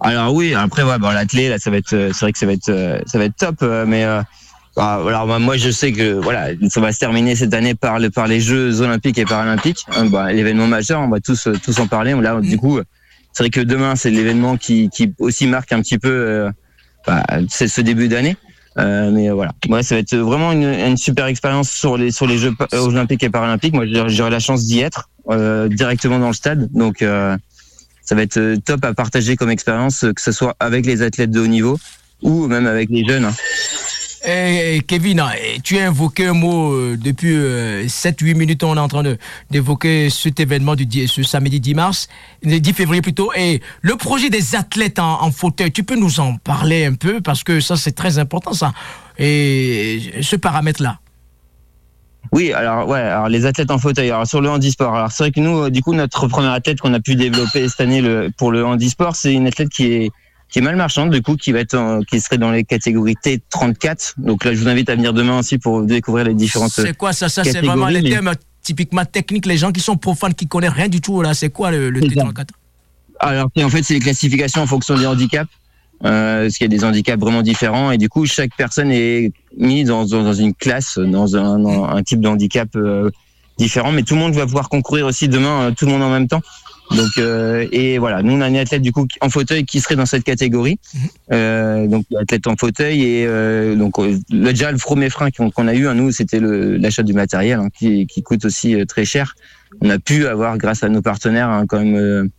[0.00, 2.46] Alors oui, après ouais, bon, l'athlète là, ça va être, euh, c'est vrai que ça
[2.46, 4.22] va être, euh, ça va être top, euh, mais euh,
[4.78, 8.26] alors moi je sais que voilà, ça va se terminer cette année par le, par
[8.26, 12.14] les Jeux Olympiques et Paralympiques, hein, bah, l'événement majeur, on va tous tous en parler.
[12.14, 12.80] Là, du coup,
[13.32, 16.48] c'est vrai que demain c'est l'événement qui, qui aussi marque un petit peu
[17.06, 18.36] bah, c'est ce début d'année.
[18.78, 22.28] Euh, mais voilà, ouais, ça va être vraiment une, une, super expérience sur les sur
[22.28, 23.74] les Jeux Olympiques et Paralympiques.
[23.74, 27.36] Moi, j'aurai la chance d'y être euh, directement dans le stade, donc euh,
[28.08, 31.02] ça va être euh, top à partager comme expérience, euh, que ce soit avec les
[31.02, 31.78] athlètes de haut niveau
[32.22, 33.26] ou même avec les jeunes.
[33.26, 33.34] Hein.
[34.30, 38.86] Eh, Kevin, eh, tu as invoqué un mot euh, depuis 7-8 minutes, on est en
[38.86, 39.02] train
[39.50, 42.08] d'évoquer cet événement du ce samedi 10 mars,
[42.42, 46.84] 10 février plutôt, et le projet des athlètes en, fauteuil, tu peux nous en parler
[46.84, 48.74] un peu parce que ça c'est très important ça,
[49.18, 50.98] et ce paramètre-là.
[52.30, 54.10] Oui, alors ouais, alors les athlètes en fauteuil.
[54.10, 56.80] Alors sur le handisport, alors c'est vrai que nous, euh, du coup, notre première athlète
[56.80, 58.02] qu'on a pu développer cette année
[58.36, 60.10] pour le handisport, c'est une athlète qui est
[60.50, 64.14] qui est mal marchande, du coup, qui va être qui serait dans les catégories T34.
[64.18, 66.70] Donc là, je vous invite à venir demain aussi pour découvrir les différentes.
[66.70, 67.28] C'est quoi ça?
[67.28, 68.32] Ça, c'est vraiment les thèmes
[68.62, 69.46] typiquement techniques.
[69.46, 72.00] Les gens qui sont profanes, qui connaissent rien du tout là, c'est quoi le, le
[72.00, 72.48] T34
[73.20, 75.50] Alors en fait, c'est les classifications en fonction des handicaps
[76.04, 79.32] euh, parce qu'il y a des handicaps vraiment différents et du coup chaque personne est
[79.56, 83.10] mise dans, dans, une classe, dans un, un type de handicap euh,
[83.58, 86.10] différent, mais tout le monde va pouvoir concourir aussi demain, euh, tout le monde en
[86.10, 86.40] même temps.
[86.96, 89.96] Donc euh, et voilà, nous on a un athlète du coup en fauteuil qui serait
[89.96, 91.00] dans cette catégorie, mhm.
[91.32, 93.96] euh, donc athlète en fauteuil et euh, donc
[94.30, 97.68] déjà le premier frein qu'on a eu, à hein, nous c'était l'achat du matériel hein,
[97.78, 99.34] qui, qui, coûte aussi très cher.
[99.82, 102.30] On a pu avoir grâce à nos partenaires hein, quand même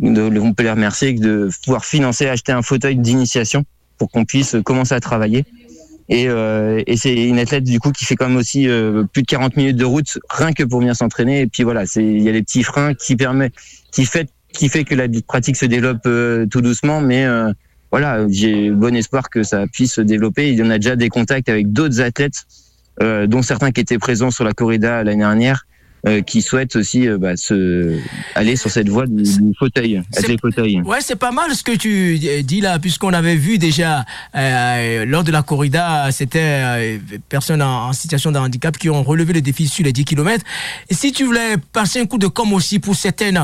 [0.00, 3.64] de, on peut les remercier de pouvoir financer, acheter un fauteuil d'initiation
[3.96, 5.44] pour qu'on puisse commencer à travailler.
[6.08, 9.22] Et, euh, et c'est une athlète du coup qui fait quand même aussi euh, plus
[9.22, 11.40] de 40 minutes de route rien que pour venir s'entraîner.
[11.40, 13.50] Et puis voilà, c'est il y a les petits freins qui permet,
[13.96, 17.50] qui fait, qui fait que la pratique se développe euh, tout doucement, mais euh,
[17.90, 20.50] voilà, j'ai bon espoir que ça puisse se développer.
[20.50, 22.44] Il y en a déjà des contacts avec d'autres athlètes,
[23.00, 25.66] dont certains qui étaient présents sur la corrida l'année dernière
[26.06, 27.98] euh, qui souhaitent aussi euh, bah, se
[28.34, 30.80] aller sur cette voie du, du fauteuil, les fauteuils.
[30.82, 35.24] Ouais, c'est pas mal ce que tu dis là, puisqu'on avait vu déjà euh, lors
[35.24, 39.40] de la corrida, c'était euh, personnes en, en, situation de handicap qui ont relevé le
[39.40, 40.44] défi sur les 10 km.
[40.88, 43.38] Et si tu voulais passer un coup de com aussi pour certaines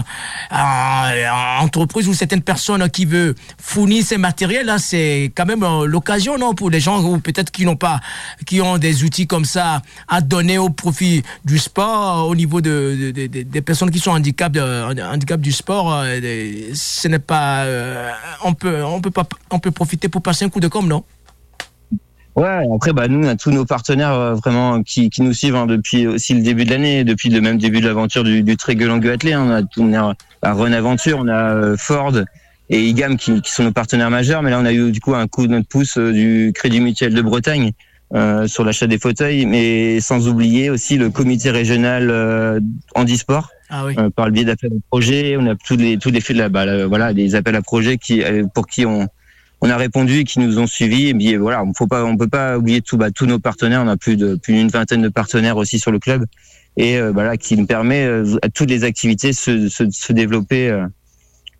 [0.52, 1.28] euh,
[1.60, 6.54] entreprises ou certaines personnes qui veulent fournir ces matériels là, c'est quand même l'occasion non
[6.54, 8.00] pour des gens ou peut-être qui n'ont pas,
[8.46, 13.10] qui ont des outils comme ça à donner au profit du sport au niveau de,
[13.12, 16.20] des personnes qui sont handicap, handicap du sport, euh,
[16.74, 18.10] ce n'est pas, euh,
[18.44, 21.04] on peut, on peut pas, on peut profiter pour passer un coup de com, non?
[22.34, 25.56] Ouais, après, bah, nous, on a tous nos partenaires euh, vraiment qui, qui nous suivent
[25.56, 28.56] hein, depuis aussi le début de l'année, depuis le même début de l'aventure du, du
[28.86, 29.34] Langueux Athlé.
[29.34, 29.66] Hein.
[29.76, 32.14] On a, on a Run Aventure, on a Ford
[32.70, 34.42] et IGAM qui, sont nos partenaires majeurs.
[34.42, 37.12] Mais là, on a eu du coup un coup de notre pouce du Crédit Mutuel
[37.12, 37.72] de Bretagne
[38.46, 42.60] sur l'achat des fauteuils, mais sans oublier aussi le comité régional
[42.94, 43.50] handisport.
[43.74, 43.94] Ah oui.
[44.14, 46.50] par le biais d'appels à projets, on a tous les tous les faits de la,
[46.50, 48.22] bah, voilà, des appels à projets qui
[48.54, 49.08] pour qui on
[49.62, 51.08] on a répondu et qui nous ont suivis.
[51.08, 53.82] Et bien voilà, on faut pas, on peut pas oublier tout, bah, tous nos partenaires.
[53.82, 56.26] On a plus de plus d'une vingtaine de partenaires aussi sur le club
[56.76, 60.70] et euh, voilà qui nous permet euh, à toutes les activités se, se, se développer
[60.70, 60.86] euh,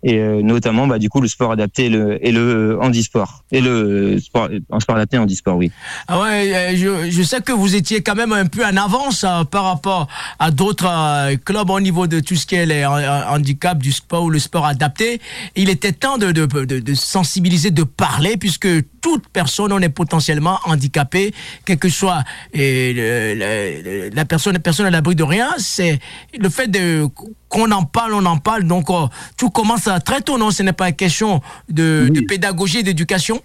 [0.03, 3.61] et euh, notamment bah, du coup le sport adapté et le, et le handisport et
[3.61, 5.71] le sport en sport adapté handisport oui.
[6.07, 9.25] Ah ouais, euh, je, je, sais que vous étiez quand même un peu en avance
[9.49, 10.07] par rapport
[10.39, 14.23] à d'autres euh, clubs au niveau de tout ce qui est les handicap du sport
[14.23, 15.21] ou le sport adapté.
[15.55, 18.67] Il était temps de, de, de, sensibiliser, de parler puisque
[19.01, 21.33] toute personne on est potentiellement handicapé,
[21.65, 25.49] quel que soit et la personne, la personne à l'abri de rien.
[25.57, 25.99] C'est
[26.37, 27.07] le fait de
[27.53, 28.63] qu'on en parle, on en parle.
[28.63, 29.05] Donc, euh,
[29.37, 30.49] tout commence à très tôt, non?
[30.49, 33.41] Ce n'est pas une question de, de pédagogie et d'éducation?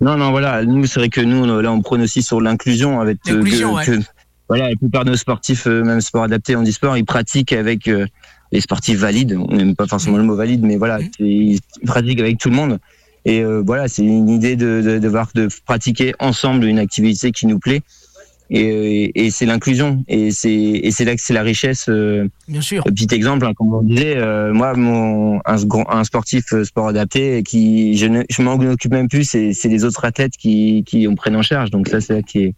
[0.00, 0.64] Non, non, voilà.
[0.64, 3.84] Nous, c'est vrai que nous, là, on prône aussi sur l'inclusion avec euh, l'inclusion, ouais.
[3.84, 3.98] que,
[4.48, 7.88] voilà, la plupart de nos sportifs, euh, même sport adapté en e-sport, ils pratiquent avec
[7.88, 8.06] euh,
[8.52, 9.36] les sportifs valides.
[9.36, 11.10] On n'aime pas forcément le mot valide, mais voilà, mmh.
[11.18, 12.78] ils pratiquent avec tout le monde.
[13.24, 17.32] Et euh, voilà, c'est une idée de, de, de, voir, de pratiquer ensemble une activité
[17.32, 17.82] qui nous plaît
[18.50, 20.04] et, et c'est l'inclusion.
[20.08, 22.84] Et c'est et c'est là que c'est la richesse euh, bien sûr.
[22.84, 25.56] petit exemple hein, comme on disait euh, moi mon un,
[25.88, 29.68] un sportif euh, sport adapté qui je ne je m'en occupe même plus c'est c'est
[29.68, 31.70] les autres athlètes qui qui on prenne en charge.
[31.70, 32.54] Donc ça c'est là qui est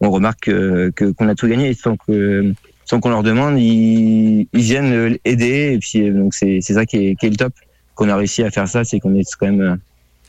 [0.00, 1.72] on remarque que qu'on a tout gagné.
[1.72, 2.52] Sans que
[2.84, 5.72] sans qu'on leur demande ils, ils viennent aider.
[5.74, 7.54] Et puis donc c'est c'est ça qui est qui est le top.
[7.94, 9.78] Qu'on a réussi à faire ça c'est qu'on est quand même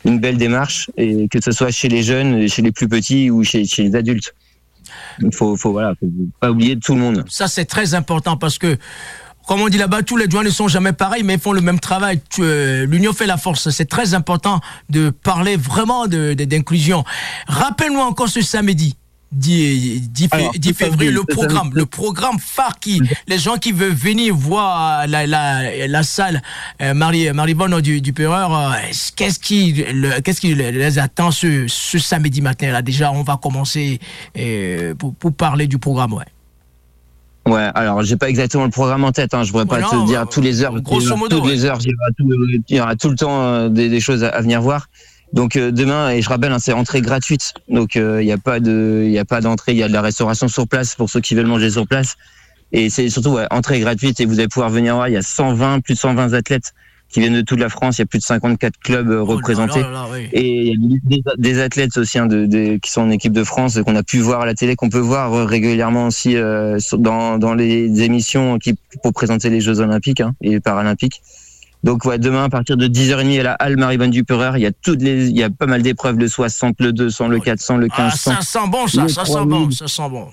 [0.05, 0.89] une belle démarche.
[0.95, 3.95] Et que ce soit chez les jeunes chez les plus petits ou chez chez les
[3.95, 4.33] adultes
[5.21, 6.07] il faut, faut, voilà, faut
[6.39, 7.23] pas oublier tout le monde.
[7.27, 8.77] Ça, c'est très important parce que
[9.47, 11.61] comme on dit là-bas, tous les joints ne sont jamais pareils, mais ils font le
[11.61, 12.19] même travail.
[12.39, 13.69] Euh, l'union fait la force.
[13.69, 17.01] C'est très important de parler vraiment d'inclusion.
[17.01, 18.95] De, Rappelle-nous encore ce samedi.
[19.35, 23.93] 10, 10, Alors, 10 février, le programme, le programme phare qui, les gens qui veulent
[23.93, 26.41] venir voir la, la, la salle
[26.81, 28.71] euh, Marie, Maribonne du, du Peureur, euh,
[29.15, 32.81] qu'est-ce qui, le, qu'est-ce qui les attend ce, ce samedi matin là?
[32.81, 33.99] Déjà, on va commencer
[34.37, 36.25] euh, pour, pour parler du programme, ouais.
[37.47, 40.07] Ouais, alors j'ai pas exactement le programme en tête, hein, je pourrais pas non, te
[40.07, 41.51] dire euh, tous les heures, grosso modo, toutes ouais.
[41.51, 43.99] les heures, il y aura tout, il y aura tout le temps euh, des, des,
[43.99, 44.87] choses à, à venir voir.
[45.35, 47.53] Donc euh, demain, et je rappelle, hein, c'est entrée gratuite.
[47.69, 49.87] Donc il euh, n'y a pas de, il y a pas d'entrée, il y a
[49.87, 52.15] de la restauration sur place pour ceux qui veulent manger sur place.
[52.71, 55.07] Et c'est surtout ouais, entrée gratuite et vous allez pouvoir venir voir.
[55.09, 56.73] Il y a 120, plus de 120 athlètes
[57.09, 57.97] qui viennent de toute la France.
[57.97, 59.79] Il y a plus de 54 clubs euh, représentés.
[59.79, 60.27] Oh là là, oui.
[60.31, 63.33] Et il y a des, des athlètes aussi hein, de, de, qui sont en équipe
[63.33, 66.35] de France qu'on a pu voir à la télé, qu'on peut voir euh, régulièrement aussi
[66.35, 71.21] euh, dans, dans les émissions qui, pour présenter les Jeux Olympiques hein, et Paralympiques.
[71.85, 74.71] Donc ouais, demain à partir de 10h30 à la Halle Marie-Vanne Dupereur, il y a
[74.71, 77.85] toutes les il y a pas mal d'épreuves le 60, le 200, le 400, le
[77.85, 78.31] 1500.
[78.33, 80.27] Ah, ça sent bon ça, ça sent bon, ça sent bon.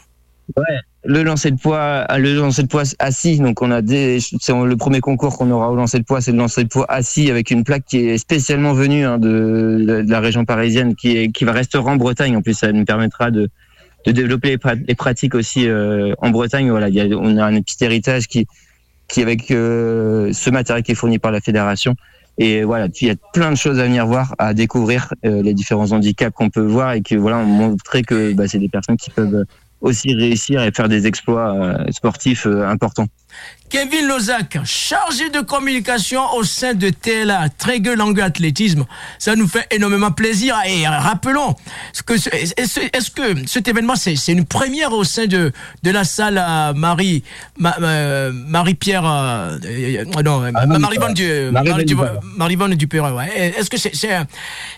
[0.57, 3.39] Ouais, le lancer de poids, le lancer de poids assis.
[3.39, 6.33] Donc on a des, c'est le premier concours qu'on aura au lancer de poids, c'est
[6.33, 10.11] le lancer de poids assis avec une plaque qui est spécialement venue hein, de, de,
[10.11, 12.35] la région parisienne, qui est, qui va rester en Bretagne.
[12.35, 13.51] En plus, ça nous permettra de
[14.07, 16.71] de développer les pratiques aussi euh, en Bretagne.
[16.71, 18.47] Voilà, il y a, on a un petit héritage qui
[19.13, 21.95] qui avec euh, ce matériel qui est fourni par la fédération.
[22.39, 25.53] Et voilà, il y a plein de choses à venir voir, à découvrir euh, les
[25.53, 28.97] différents handicaps qu'on peut voir et que voilà, on montrer que bah, c'est des personnes
[28.97, 29.45] qui peuvent
[29.83, 33.09] aussi réussir et faire des exploits euh, sportifs importants.
[33.73, 38.85] Kevin Lozac, chargé de communication au sein de TLA, Trégueux Langue Athlétisme.
[39.19, 40.55] Ça nous fait énormément plaisir.
[40.67, 41.55] Et rappelons,
[42.05, 45.53] que est-ce est que cet événement, c'est une première au sein de,
[45.83, 47.25] de la salle à Marie,
[47.59, 49.59] Ma, euh, Marie-Pierre, euh,
[50.23, 53.55] non, ah, Marie-Vonne du, Marie Marie du Perrin, ouais.
[53.57, 53.93] Est-ce que c'est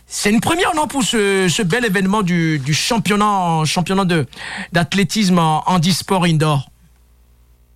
[0.07, 4.05] c'est une première, non, pour ce, ce bel événement du, du championnat, championnat
[4.73, 6.71] d'athlétisme en, en e-sport indoor?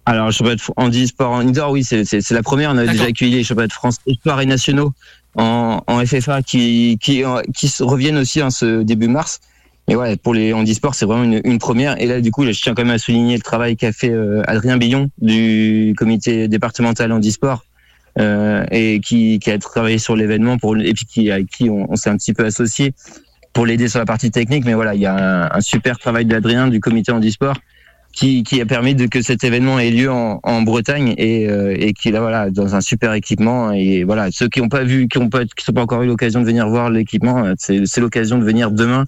[0.09, 2.71] Alors, championnat de handi sport en indoor, oui, c'est la première.
[2.71, 4.95] On a déjà accueilli les championnats de France espoirs et nationaux
[5.35, 7.23] en, en FFA qui, qui,
[7.55, 9.41] qui reviennent aussi en ce début mars.
[9.87, 12.01] Et ouais, pour les handisports, c'est vraiment une, une, première.
[12.01, 14.09] Et là, du coup, là, je tiens quand même à souligner le travail qu'a fait
[14.09, 17.67] euh, Adrien Billon du comité départemental handisport
[18.19, 21.93] euh, et qui, qui, a travaillé sur l'événement pour et puis qui, avec qui on,
[21.93, 22.95] on s'est un petit peu associé
[23.53, 24.65] pour l'aider sur la partie technique.
[24.65, 27.57] Mais voilà, il y a un, un super travail d'Adrien du comité handisport
[28.13, 31.77] qui, qui a permis de que cet événement ait lieu en, en Bretagne et, euh,
[31.79, 34.85] et qui est là voilà dans un super équipement et voilà ceux qui n'ont pas
[34.85, 37.87] vu qui ont pas qui sont pas encore eu l'occasion de venir voir l'équipement c'est
[37.87, 39.05] c'est l'occasion de venir demain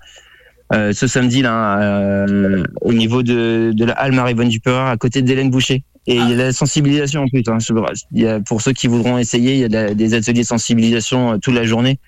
[0.72, 5.22] euh, ce samedi là euh, au niveau de, de la halle Marie-Vonne Dupereur à côté
[5.22, 7.42] d'Hélène Boucher Et il y a la sensibilisation en plus.
[7.48, 7.58] Hein.
[8.12, 11.40] Il y a, pour ceux qui voudront essayer, il y a des ateliers de sensibilisation
[11.40, 11.98] toute la journée.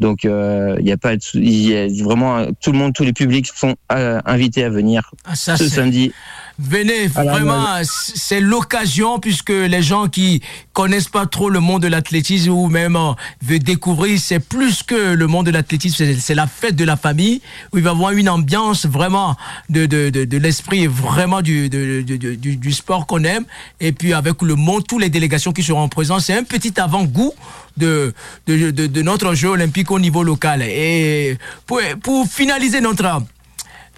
[0.00, 3.46] Donc il n'y a pas, il y a vraiment tout le monde, tous les publics
[3.46, 6.12] sont invités à venir ah, ce samedi
[6.60, 10.42] Venez, vraiment, c'est l'occasion puisque les gens qui
[10.72, 15.14] connaissent pas trop le monde de l'athlétisme ou même euh, veulent découvrir, c'est plus que
[15.14, 17.40] le monde de l'athlétisme, c'est la fête de la famille.
[17.72, 19.36] Où il va y avoir une ambiance vraiment
[19.68, 23.44] de, de, de, l'esprit vraiment du, du, du, sport qu'on aime.
[23.78, 27.34] Et puis avec le monde, toutes les délégations qui seront présentes, c'est un petit avant-goût
[27.76, 28.12] de,
[28.48, 30.62] de, de, notre jeu olympique au niveau local.
[30.62, 33.04] Et pour, pour finaliser notre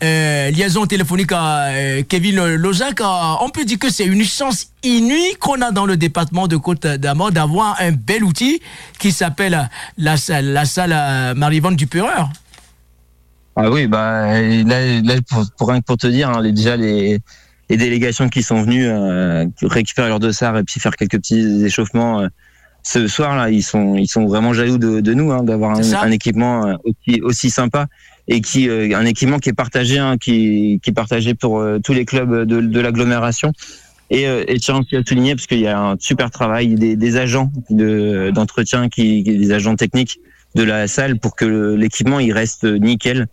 [0.02, 3.04] euh, liaison téléphonique à euh, Kevin Lozac, euh,
[3.42, 6.86] on peut dire que c'est une chance inouïe qu'on a dans le département de Côte
[6.86, 8.62] d'Amour d'avoir un bel outil
[8.98, 11.86] qui s'appelle la, la salle Marivonne du.
[13.56, 15.14] Ah oui, bah là,
[15.58, 17.18] pour, rien que pour te dire, hein, déjà les,
[17.68, 18.88] les, délégations qui sont venues
[19.60, 22.26] récupérer leur dossard et puis faire quelques petits échauffements
[22.82, 25.92] ce soir là, ils sont ils sont vraiment jaloux de, de nous hein, d'avoir un,
[25.92, 27.86] un, équipement aussi aussi sympa
[28.30, 31.80] et qui euh, un équipement qui est partagé, hein, qui, qui est partagé pour euh,
[31.82, 33.52] tous les clubs de, de l'agglomération.
[34.08, 37.16] Et, euh, et tiens à souligner parce qu'il y a un super travail des, des
[37.16, 40.20] agents de, d'entretien, qui, des agents techniques
[40.54, 43.26] de la salle pour que l'équipement il reste nickel.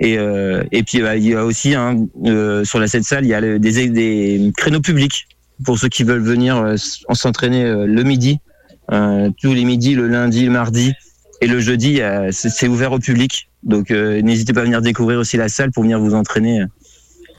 [0.00, 3.24] Et, euh, et puis bah, il y a aussi hein, euh, sur la cette salle
[3.24, 5.26] il y a des, des créneaux publics
[5.64, 8.38] pour ceux qui veulent venir s'entraîner le midi,
[8.88, 10.92] tous les midis, le lundi, le mardi
[11.40, 13.48] et le jeudi c'est ouvert au public.
[13.62, 16.62] Donc euh, n'hésitez pas à venir découvrir aussi la salle pour venir vous entraîner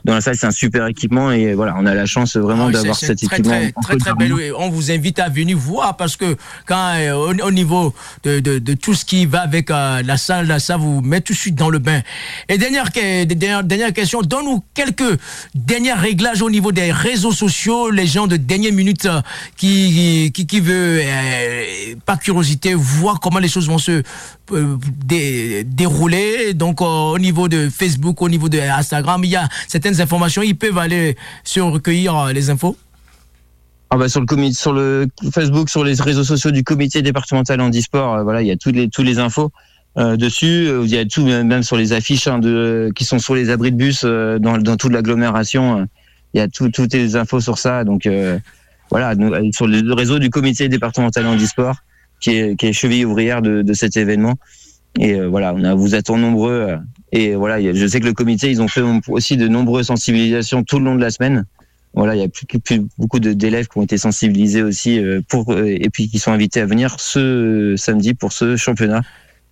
[0.04, 2.72] dans la salle, c'est un super équipement et voilà, on a la chance vraiment ah
[2.72, 3.60] d'avoir cet équipement.
[3.82, 4.34] Très, très, belle.
[4.56, 6.36] On vous invite à venir voir parce que
[6.66, 7.94] quand euh, au, niveau
[8.24, 11.20] de, de, de, tout ce qui va avec euh, la salle, là, ça vous met
[11.20, 12.00] tout de suite dans le bain.
[12.48, 15.18] Et dernière, dernière, dernière question, donne-nous quelques
[15.54, 19.20] derniers réglages au niveau des réseaux sociaux, les gens de dernière minute euh,
[19.56, 21.02] qui, qui, qui veut,
[22.06, 24.02] par curiosité, voir comment les choses vont se
[25.64, 26.54] dérouler.
[26.54, 30.56] Donc au niveau de Facebook, au niveau de Instagram, il y a certaines informations, ils
[30.56, 32.76] peuvent aller sur recueillir euh, les infos
[33.92, 38.14] ah bah sur le sur le Facebook, sur les réseaux sociaux du comité départemental handisport,
[38.14, 39.50] euh, voilà, il y a toutes les tous les infos
[39.98, 40.70] euh, dessus.
[40.84, 42.38] Il y a tout même sur les affiches hein,
[42.94, 45.88] qui sont sur les abris de bus dans, dans toute l'agglomération.
[46.34, 47.82] il y a tout, toutes les infos sur ça.
[47.82, 48.08] Donc
[48.90, 49.14] voilà,
[49.50, 51.74] sur le réseau du comité départemental handisport
[52.20, 54.34] qui est cheville ouvrière de, cet événement.
[54.98, 56.78] Et voilà, on a, vous attend nombreux
[57.12, 60.78] et voilà, je sais que le comité, ils ont fait aussi de nombreuses sensibilisations tout
[60.78, 61.44] le long de la semaine.
[61.92, 65.52] Voilà, il y a plus, plus beaucoup d'élèves qui ont été sensibilisés aussi euh, pour
[65.52, 69.02] euh, et puis qui sont invités à venir ce samedi pour ce championnat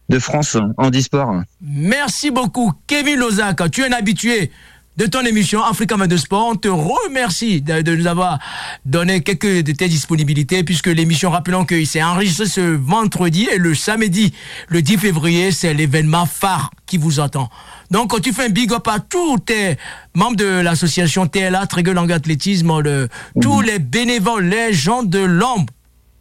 [0.09, 1.43] de France en e-sport.
[1.61, 3.69] Merci beaucoup, Kevin Lozac.
[3.73, 4.53] Tu es un habitué
[4.99, 6.49] de ton émission Africa de Sport.
[6.49, 8.41] On te remercie de, nous avoir
[8.85, 13.77] donné quelques de tes disponibilités puisque l'émission, rappelons qu'il s'est enregistré ce vendredi et le
[13.77, 14.35] samedi,
[14.67, 17.49] le 10 février, c'est l'événement phare qui vous attend.
[17.93, 19.77] Donc, tu fais un big up à tous tes
[20.15, 23.09] membres de l'association TLA, Trigger Langue Athlétisme, le,
[23.41, 25.73] tous les bénévoles, les gens de l'ombre.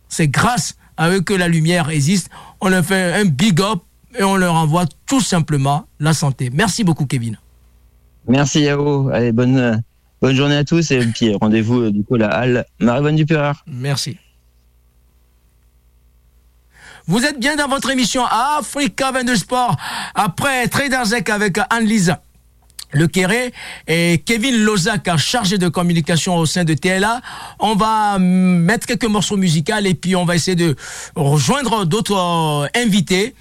[0.07, 2.30] C'est grâce à eux que la lumière existe.
[2.61, 3.80] On leur fait un big up
[4.19, 6.51] et on leur envoie tout simplement la santé.
[6.53, 7.38] Merci beaucoup, Kevin.
[8.28, 9.09] Merci Yao.
[9.09, 9.82] Allez, bonne,
[10.21, 13.23] bonne journée à tous et puis rendez-vous euh, du coup à la halle Marie-Bonne
[13.67, 14.17] Merci.
[17.05, 19.78] Vous êtes bien dans votre émission Africa 22 Sport
[20.13, 22.15] après Traderzek avec Anne-Lise
[22.91, 23.53] Le Quéré
[23.88, 27.21] et Kevin Lozac, chargé de communication au sein de TLA.
[27.59, 30.75] On va mettre quelques morceaux musicaux et puis on va essayer de
[31.15, 33.36] rejoindre d'autres euh, invités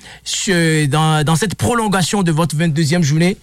[0.88, 3.36] dans cette prolongation de votre 22e journée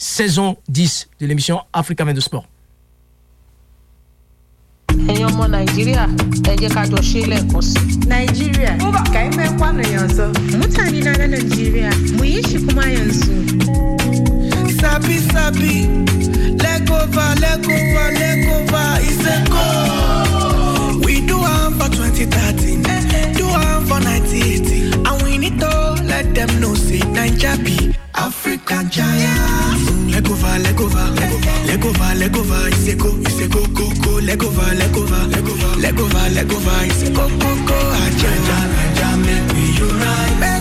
[0.00, 2.44] saison 10 de l'émission Africa de Sport.
[5.10, 6.04] ẹ̀yin ọmọ nàìjíríà
[6.50, 7.78] ẹ jẹ́ ká jọ ṣe lẹ́ẹ̀kan sí.
[8.10, 8.72] nàìjíríà
[9.12, 10.24] ka yi mai kwanon yanzu
[10.58, 13.34] mutane na na nàìjíríà mu yi shi kuma yanzu.
[14.80, 15.74] sabi sabi
[16.64, 19.64] legova legova legova is a go.
[21.04, 22.82] we do am for 2013
[23.38, 25.72] do am for 1980 and we need to
[26.12, 27.76] let them know say naija be
[28.14, 30.10] Africa giant.
[30.10, 31.10] Leg over, leg over,
[31.66, 34.10] leg over, leg over, it's a go, it's a go, go, go.
[34.20, 37.78] Leg over, leg over, leg over, leg over, leg over, it's a go, go, go.
[38.04, 38.58] Agenda,
[38.96, 40.59] Jamaica, unite.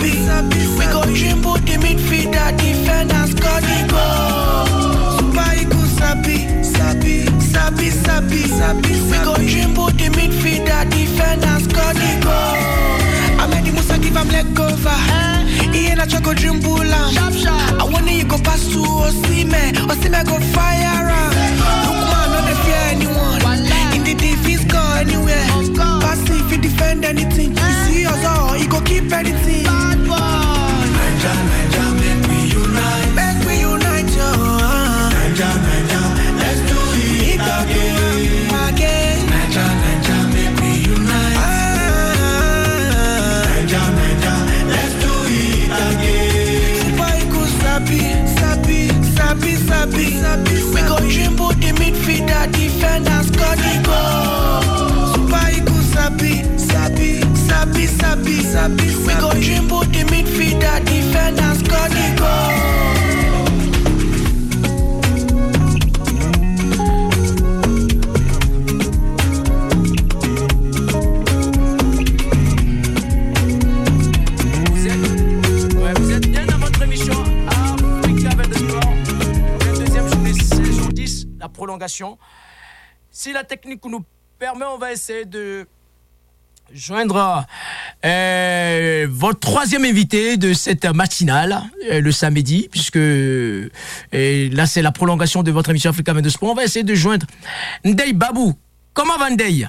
[0.00, 0.78] Sabi, sabi, sabi.
[0.78, 5.18] We go dribble the midfielder, defender, score the goal.
[5.18, 13.40] Super Eagles, sabi, sabi, sabi, sabi, We go dribble the midfielder, defender, score the goal.
[13.40, 14.96] Ahmed Musa give am leg over.
[15.72, 17.16] He ain't a choco dribble am.
[17.80, 21.32] I want you go pass to Osime, Osime go fire am.
[21.84, 23.40] Lookman no dey fear anyone.
[23.94, 25.44] In the defense score anywhere.
[26.00, 27.50] Pass if he defend anything.
[27.56, 29.66] You see us all, he go keep anything.
[81.60, 82.16] Prolongation.
[83.10, 84.02] Si la technique nous
[84.38, 85.66] permet, on va essayer de
[86.72, 87.44] joindre
[88.02, 93.68] euh, votre troisième invité de cette matinale, euh, le samedi, puisque euh,
[94.10, 96.52] là c'est la prolongation de votre émission Africa le sport.
[96.52, 97.26] On va essayer de joindre
[97.84, 98.54] Ndei Babou.
[98.94, 99.68] Comment va Ndei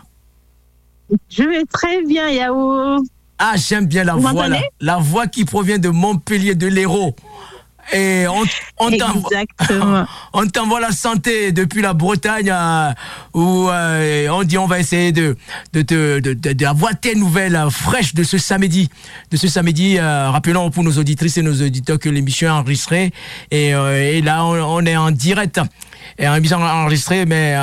[1.28, 3.04] Je vais très bien, Yao.
[3.38, 4.48] Ah, j'aime bien la Vous voix,
[4.80, 7.16] la voix qui provient de Montpellier, de l'Hérault.
[7.94, 8.44] Et on,
[10.34, 12.92] on t'envoie- la santé depuis la Bretagne euh,
[13.34, 15.36] où euh, on dit on va essayer de
[15.74, 18.90] de, de, de, de- d'avoir tes nouvelles euh, fraîches de ce samedi.
[19.30, 23.12] De ce samedi, euh, rappelons pour nos auditrices et nos auditeurs que l'émission est enregistrée
[23.52, 25.60] et, euh, et là on, on est en direct.
[26.18, 27.56] Et en émission enregistrée, mais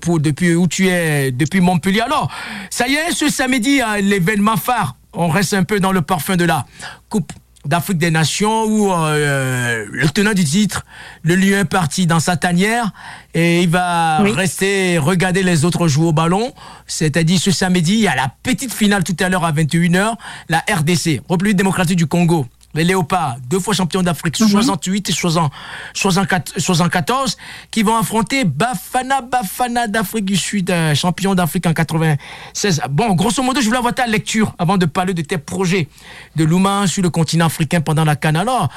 [0.00, 2.00] pour depuis où tu es, depuis Montpellier.
[2.00, 2.30] Alors,
[2.70, 4.96] ça y est, ce samedi, l'événement phare.
[5.12, 6.64] On reste un peu dans le parfum de la
[7.10, 7.32] Coupe
[7.66, 10.84] d'Afrique des Nations où euh, le tenant du titre,
[11.22, 12.90] le lion est parti dans sa tanière
[13.34, 14.32] et il va Oui.
[14.32, 16.52] rester regarder les autres jouer au ballon.
[16.86, 20.14] C'est-à-dire ce samedi, il y a la petite finale tout à l'heure à 21h,
[20.48, 22.46] la RDC, République démocratique du Congo.
[22.76, 25.50] Les Léopards, deux fois champions d'Afrique, 68 et 60
[25.94, 27.36] 64 74,
[27.70, 32.82] qui vont affronter Bafana Bafana d'Afrique du Sud, euh, champion d'Afrique en 96.
[32.90, 35.88] Bon, grosso modo, je voulais avoir ta lecture avant de parler de tes projets
[36.36, 38.36] de Louma sur le continent africain pendant la Cannes.
[38.36, 38.68] Alors,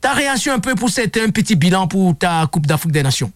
[0.00, 3.30] ta réaction un peu pour cet un petit bilan pour ta Coupe d'Afrique des Nations?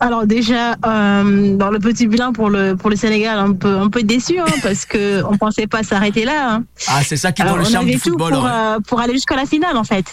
[0.00, 3.88] Alors déjà, euh, dans le petit bilan pour le pour le Sénégal, un peu un
[3.90, 6.54] peu déçu hein, parce que on pensait pas s'arrêter là.
[6.54, 6.64] hein.
[6.86, 8.32] Ah, c'est ça qui Alors, donne le on charme avait du tout football.
[8.32, 8.50] pour ouais.
[8.52, 10.06] euh, pour aller jusqu'à la finale en fait.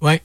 [0.00, 0.22] Ouais.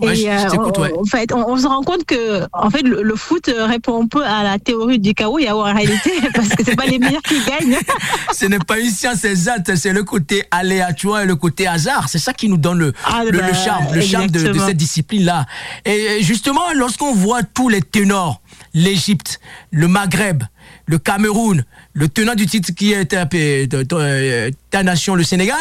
[0.00, 0.92] Ouais, Et je, euh, ouais.
[0.98, 4.06] en fait, on, on se rend compte que en fait le, le foot répond un
[4.06, 7.22] peu à la théorie du chaos et en réalité parce que c'est pas les meilleurs
[7.22, 7.78] qui gagnent.
[8.32, 12.08] Ce n'est pas une science exacte, c'est le côté aléatoire et le côté hasard.
[12.08, 14.76] C'est ça qui nous donne le, Ah, le, bah, le charme, le charme de, cette
[14.76, 15.46] discipline-là.
[15.84, 18.40] Et justement, lorsqu'on voit tous les ténors,
[18.74, 19.40] l'Égypte,
[19.70, 20.42] le Maghreb,
[20.86, 23.24] le Cameroun, le tenant du titre qui est euh,
[23.66, 25.56] de- de- euh, ta nation, le Sénégal,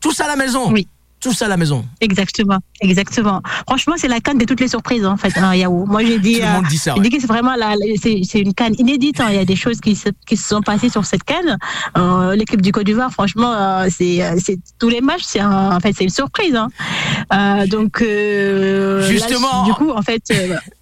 [0.00, 0.70] tous à la maison.
[0.70, 0.86] Oui.
[1.20, 1.84] Tous à la maison.
[2.00, 3.42] Exactement, exactement.
[3.68, 5.84] Franchement, c'est la canne de toutes les surprises en fait, hein, Yahoo.
[5.86, 6.94] Moi, j'ai dit, Tout le euh, monde dit ça.
[6.94, 7.00] ouais.
[7.02, 9.20] dit que c'est vraiment la, c'est, une canne inédite.
[9.20, 9.26] hein.
[9.30, 11.58] Il y a des choses qui se, qui se sont passées sur cette canne.
[11.98, 15.78] Euh, l'équipe du Côte d'Ivoire, franchement, euh, c'est, euh, c'est tous les matchs, c'est en
[15.80, 16.56] fait, c'est une surprise.
[16.56, 17.66] hein.
[17.66, 19.64] Donc, là, Justement.
[19.64, 20.22] du coup, en fait,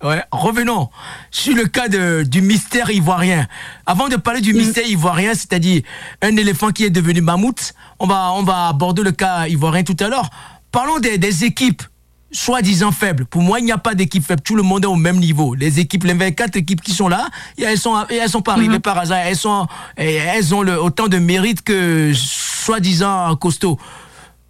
[0.02, 0.88] Ouais, revenons
[1.30, 3.46] sur le cas de, du mystère ivoirien.
[3.90, 5.80] Avant de parler du mystère ivoirien, c'est-à-dire
[6.20, 9.96] un éléphant qui est devenu mammouth, on va, on va aborder le cas ivoirien tout
[10.00, 10.28] à l'heure.
[10.70, 11.82] Parlons des, des équipes
[12.30, 13.24] soi-disant faibles.
[13.24, 14.42] Pour moi, il n'y a pas d'équipe faible.
[14.42, 15.54] Tout le monde est au même niveau.
[15.54, 18.98] Les équipes, les 24 équipes qui sont là, elles sont, elles sont pas arrivées par
[18.98, 19.20] hasard.
[19.24, 19.66] Elles sont,
[19.96, 23.78] et elles ont le, autant de mérite que soi-disant costauds.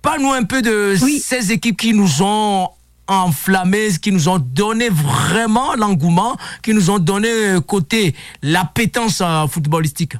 [0.02, 1.22] Parle-nous un peu de Oui.
[1.24, 2.68] ces équipes qui nous ont
[3.08, 9.46] enflammés, qui nous ont donné vraiment l'engouement, qui nous ont donné euh, côté l'appétence euh,
[9.46, 10.14] footballistique.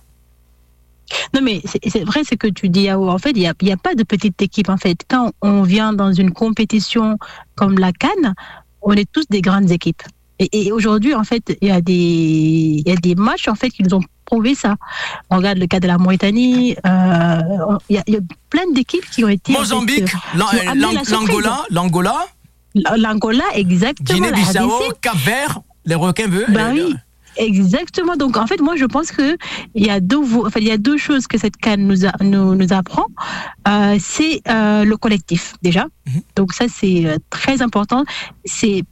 [1.35, 3.09] Non, mais c'est vrai ce que tu dis, Yao.
[3.09, 4.69] En fait, il n'y a, y a pas de petite équipe.
[4.69, 7.17] En fait, quand on vient dans une compétition
[7.55, 8.35] comme la Cannes,
[8.83, 10.03] on est tous des grandes équipes.
[10.39, 11.93] Et, et aujourd'hui, en fait, il y, a des-
[12.85, 14.77] il y a des matchs en fait, qui nous ont prouvé ça.
[15.31, 16.77] On regarde le cas de la Mauritanie.
[16.87, 17.41] euh,
[17.89, 18.21] Il y, a- il y a
[18.51, 19.53] plein d'équipes qui ont été.
[19.53, 21.47] en fait, Mozambique, l'An- qui ont amené l'An- la surprise.
[21.71, 22.27] l'Angola,
[22.97, 24.19] l'Angola, exactement.
[24.29, 24.93] Guinée-Bissau.
[25.01, 26.47] Cap-Vert, les requins veulent.
[26.51, 26.95] Ben oui,
[27.37, 28.17] exactement.
[28.17, 29.37] Donc en fait, moi je pense que
[29.75, 32.13] il y a deux, enfin, il y a deux choses que cette canne nous, a-
[32.23, 33.07] nous, nous apprend.
[33.69, 35.87] Euh, c'est euh, le collectif déjà.
[36.07, 36.23] Mhm.
[36.37, 38.05] Donc ça c'est euh, très important.
[38.45, 38.83] C'est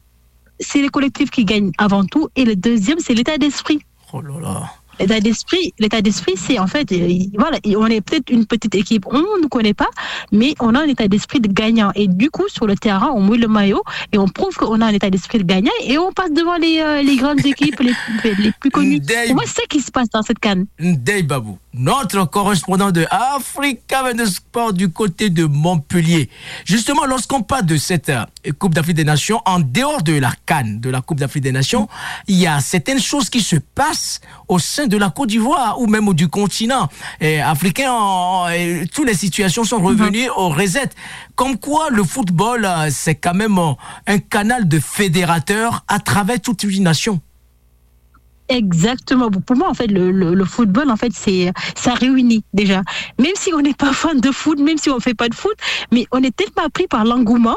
[0.61, 2.29] c'est le collectif qui gagne avant tout.
[2.35, 3.81] Et le deuxième, c'est l'état d'esprit.
[4.13, 4.63] Oh là là.
[4.99, 6.93] L'état d'esprit, l'état d'esprit, c'est en fait,
[7.39, 9.91] voilà, on est peut-être une petite équipe, on ne nous connaît pas,
[10.33, 11.93] mais on a un état d'esprit de gagnant.
[11.95, 13.83] Et du coup, sur le terrain, on mouille le maillot
[14.13, 16.81] et on prouve qu'on a un état d'esprit de gagnant et on passe devant les,
[16.81, 17.95] euh, les grandes équipes les,
[18.39, 19.01] les plus connues.
[19.01, 20.67] Pour moi, c'est ça qui se passe dans cette canne.
[20.79, 26.31] Ndei Babou, notre correspondant de Africa 22 Sport du côté de Montpellier.
[26.65, 28.25] Justement, lorsqu'on parle de cette euh,
[28.59, 31.89] Coupe d'Afrique des Nations, en dehors de la Cannes, de la Coupe d'Afrique des Nations,
[32.29, 35.87] il y a certaines choses qui se passent au sein de la Côte d'Ivoire ou
[35.87, 36.89] même du continent
[37.21, 37.93] eh, africain.
[37.93, 40.89] en- et toutes les situations sont revenues au reset.
[41.35, 43.73] Comme quoi, le football, euh, c'est quand même euh,
[44.07, 47.21] un canal de fédérateurs à travers toute une nation.
[48.49, 49.31] Exactement.
[49.31, 52.83] Pour moi, en fait, le, football, en fait, c'est ça réunit déjà.
[53.19, 55.57] Même si on n'est pas fan de foot, même si on fait pas de foot,
[55.93, 57.57] mais on est tellement pris par l'engouement.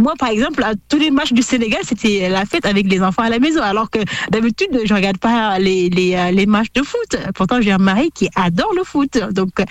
[0.00, 3.22] Moi, par exemple, à tous les matchs du Sénégal, c'était la fête avec les enfants
[3.22, 3.60] à la maison.
[3.60, 3.98] Alors que
[4.30, 7.16] d'habitude, je regarde pas les, les, euh, les matchs de foot.
[7.34, 9.18] Pourtant, j'ai un mari qui adore le foot.
[9.32, 9.64] Donc, euh,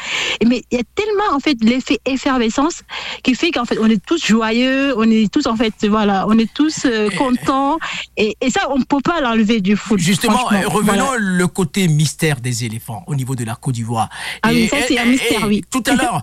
[0.45, 2.81] mais il y a tellement, en fait, l'effet effervescence
[3.23, 6.37] qui fait qu'en fait, on est tous joyeux, on est tous, en fait, voilà, on
[6.37, 7.79] est tous euh, contents.
[8.15, 9.99] Et, et ça, on ne peut pas l'enlever du foot.
[9.99, 11.11] Justement, revenons Voilà.
[11.17, 14.09] le côté mystère des éléphants au niveau de la Côte d'Ivoire.
[14.43, 15.63] Ah oui, ça, c'est un mystère, et oui.
[15.71, 16.21] Tout à l'heure,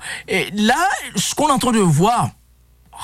[0.54, 0.76] là,
[1.16, 2.30] ce qu'on est en train de voir,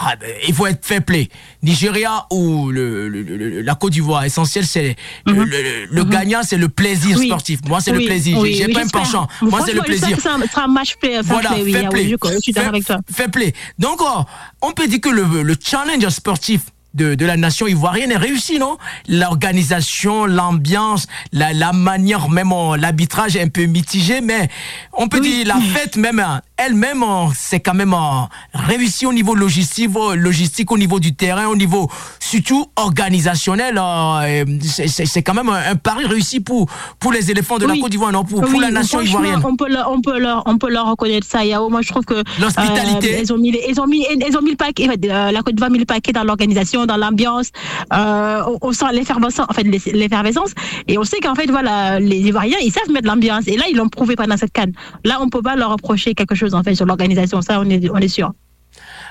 [0.01, 1.29] ah ben, il faut être fair play.
[1.63, 6.57] Nigeria ou le, le- le- la Côte d'Ivoire, essentiel, c'est le, le- le gagnant, c'est
[6.57, 7.17] le plaisir.
[7.19, 7.27] Oui.
[7.27, 7.61] sportif.
[7.69, 8.39] Moi, c'est le plaisir.
[8.39, 9.27] oui, J'ai pas un penchant.
[9.43, 10.19] Moi, c'est le plaisir.
[10.21, 12.15] ça sera un match play, Voilà, fair play.
[12.15, 12.99] oui, je, suis d'accord avec toi.
[13.13, 13.53] fair play.
[13.79, 14.23] Donc, oh,
[14.63, 16.63] on peut dire que le, le challenge sportif
[16.95, 18.77] de, de la nation ivoirienne est réussi, non?
[19.09, 24.49] L'organisation, l'ambiance, la, la manière, même oh, l'arbitrage est un peu mitigé, mais
[24.93, 26.37] on peut dire la fête même euh,
[26.67, 31.15] elle-même, oh, c'est quand même oh, réussi au niveau logistique, oh, logistique, au niveau du
[31.15, 31.89] terrain, au niveau
[32.21, 33.81] surtout organisationnel.
[34.27, 37.75] et c'est- quand même un, pari réussi pour, pour les éléphants de la.
[37.77, 39.41] Côte d'Ivoire, non Pour, la nation ivoirienne.
[39.45, 41.69] On peut, leur, on, peut leur, on peut leur reconnaître ça, Yao.
[41.69, 42.23] Moi, je trouve que.
[42.41, 43.17] L'hospitalité.
[43.17, 44.89] euh, ils, ont mis, ils, ont mis, ils ont mis le paquet.
[44.89, 47.49] euh, la Côte d'Ivoire a mis le paquet dans l'organisation, dans l'ambiance.
[47.93, 50.51] Euh, on, on sent l'effervescence, en fait, l'effervescence.
[50.89, 53.45] Et on sait qu'en fait, voilà, les Ivoiriens, ils savent mettre l'ambiance.
[53.47, 54.73] Et là, ils l'ont prouvé pendant cette canne.
[55.05, 57.41] Là, on peut pas leur reprocher quelque chose, en fait, sur l'organisation.
[57.43, 58.33] Ça, on est, on est sûr.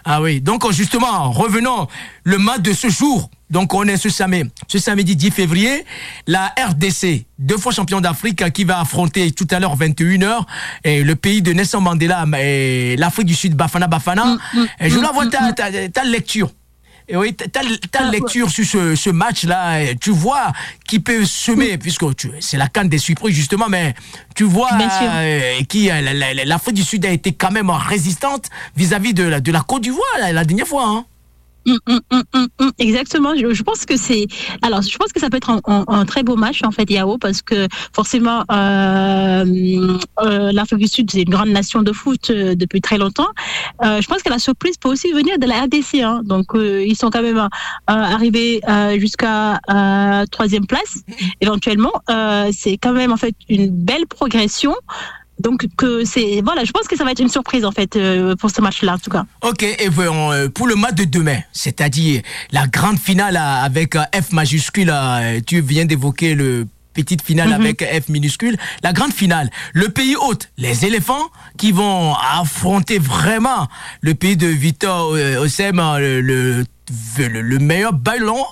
[0.04, 1.88] Ah oui, donc justement, revenons,
[2.24, 3.30] le match de ce jour.
[3.52, 5.86] Donc on est ce samedi, ce samedi 10 février,
[6.26, 10.46] la RDC, deux fois champion d'Afrique, qui va affronter tout à l'heure 21h
[10.86, 14.38] et le pays de Nelson Mandela, et l'Afrique du Sud, Bafana Bafana.
[14.80, 16.50] et je voulais avoir ta, ta, ta lecture.
[17.12, 17.60] Et oui, ta,
[18.00, 20.54] Ah, lecture sur ce, ce match-là, tu vois
[20.88, 22.06] qui peut semer, puisque
[22.40, 23.94] c'est la canne des surprises justement, mais
[24.34, 24.70] tu vois
[25.20, 29.24] euh, qui euh, la- la- l'Afrique du Sud a été quand même résistante vis-à-vis de
[29.24, 30.86] la, de la Côte d'Ivoire la, la dernière fois.
[30.88, 31.06] Hein.
[31.68, 33.36] Hum, hum, hum, exactement.
[33.36, 34.26] Je, je pense que c'est.
[34.64, 36.90] Alors, je pense que ça peut être un, un- un très beau match en fait,
[36.90, 39.46] Yao, parce que forcément, euh,
[40.24, 43.28] euh, l'Afrique du Sud c'est une grande nation de foot euh, depuis très longtemps.
[43.84, 46.02] Euh, je pense que la surprise peut aussi venir de la RDC.
[46.02, 46.22] Hein.
[46.26, 47.48] Donc, euh, ils sont quand même euh,
[47.88, 51.04] arrivés euh, jusqu'à euh, troisième place,
[51.42, 51.92] éventuellement.
[52.10, 54.74] Euh, c'est quand même en fait une belle progression.
[55.42, 58.36] Donc, que c'est voilà, je pense que ça va être une surprise en fait euh,
[58.36, 59.26] pour ce match-là en tout cas.
[59.42, 62.22] Ok, et voyons, euh, pour le match de demain, c'est-à-dire
[62.52, 64.94] la grande finale euh, avec F majuscule,
[65.46, 67.62] tu viens d'évoquer le petite finale Mhm.
[67.62, 71.26] avec F minuscule, la grande finale, le pays hôte, les éléphants
[71.58, 73.68] qui vont affronter vraiment
[74.02, 75.46] le pays de Victor euh,
[76.00, 76.66] le,
[77.18, 78.44] le, le meilleur ballon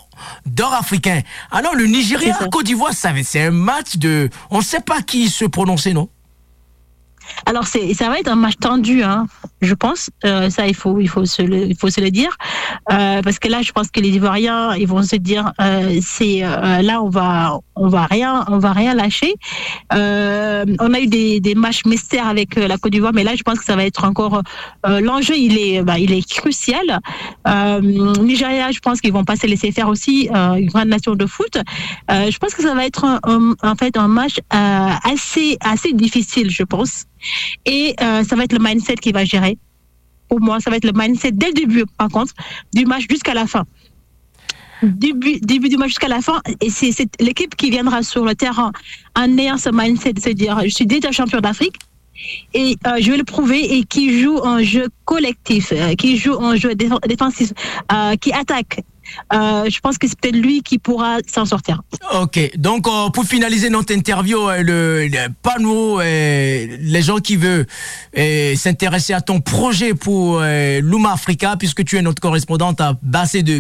[0.46, 1.22] d'or africain.
[1.52, 2.38] Alors le Nigeria.
[2.52, 4.30] Côte d'Ivoire, c'est un match de...
[4.50, 6.08] On ne sait pas qui se prononcer, non?
[7.46, 9.26] Alors c'est ça va être un match tendu, hein,
[9.62, 10.10] je pense.
[10.26, 12.36] Euh, ça il faut il faut se le, il faut se le dire
[12.92, 16.42] Euh, parce que là je pense que les Ivoiriens ils vont se dire euh, c'est
[16.42, 19.34] là on va on va rien on va rien lâcher.
[19.92, 23.60] On a eu des, des matchs mystères avec la Côte d'Ivoire, mais là je pense
[23.60, 24.42] que ça va être encore
[24.86, 27.00] l'enjeu il est bah, il est crucial.
[28.22, 31.58] Nigeria je pense qu'ils vont pas se laisser faire aussi une grande nation de foot.
[32.10, 36.64] Je pense que ça va être un, en fait un match assez assez difficile je
[36.64, 37.06] pense
[37.66, 39.58] et euh, ça va être le mindset qui va gérer.
[40.28, 42.34] Pour moi, ça va être le mindset dès le début, par contre,
[42.74, 43.66] du match jusqu'à la fin.
[44.82, 48.72] Début, début du match jusqu'à la fin, et c'est l'équipe qui viendra sur le terrain
[49.16, 51.76] en ayant ce mindset de se dire je suis déjà champion d'Afrique
[52.54, 56.36] et euh, je vais le prouver et qui joue un jeu collectif, euh, qui joue
[56.40, 57.52] un jeu déf- défensif,
[58.22, 58.82] qui attaque.
[59.34, 61.82] Euh, je pense que c'est peut-être lui qui pourra s'en sortir.
[62.14, 65.08] Ok, donc euh, pour finaliser notre interview, euh,
[65.42, 67.68] panneau, euh, les gens qui veulent
[68.56, 73.60] s'intéresser à ton projet pour Luma Africa, puisque tu es notre correspondante basée de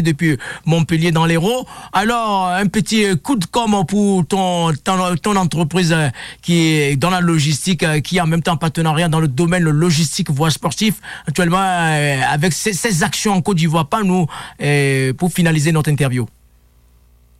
[0.00, 1.66] depuis Montpellier dans l'Hérault.
[1.92, 5.94] Alors un petit coup de com pour ton ton, entreprise
[6.42, 9.64] qui est dans la logistique, qui est en même temps en partenariat dans le domaine
[9.64, 10.94] logistique voie sportif.
[11.26, 14.26] Actuellement, avec ces actions en Côte d'Ivoire, pas nous
[14.76, 16.26] euh, pour finaliser notre interview.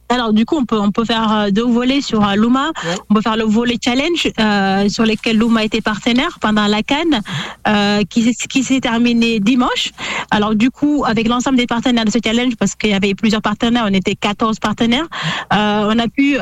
[0.09, 2.67] Alors du coup, on peut on peut faire euh, deux volets sur euh, Luma.
[2.85, 2.95] Ouais.
[3.11, 7.21] On peut faire le volet challenge euh, sur lequel Luma était partenaire pendant la Cannes,
[7.67, 9.91] euh, qui s'est- qui s'est terminé dimanche.
[10.31, 13.43] Alors du coup, avec l'ensemble des partenaires de ce challenge, parce qu'il y avait plusieurs
[13.43, 15.09] partenaires, on était 14 partenaires,
[15.53, 16.37] euh, on a pu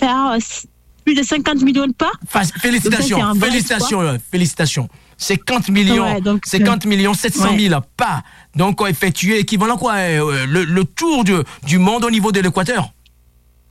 [0.00, 0.36] faire
[1.04, 2.12] plus de 50 millions de pas.
[2.60, 4.88] Félicitations, Donc ça, félicitations, euh, félicitations.
[5.18, 8.22] 50 millions, Ouais, donc, 50 millions 700 000 pas.
[8.56, 11.34] Donc euh, effectué équivalent quoi euh, le, le tour du,
[11.66, 12.92] du monde au niveau de l'équateur.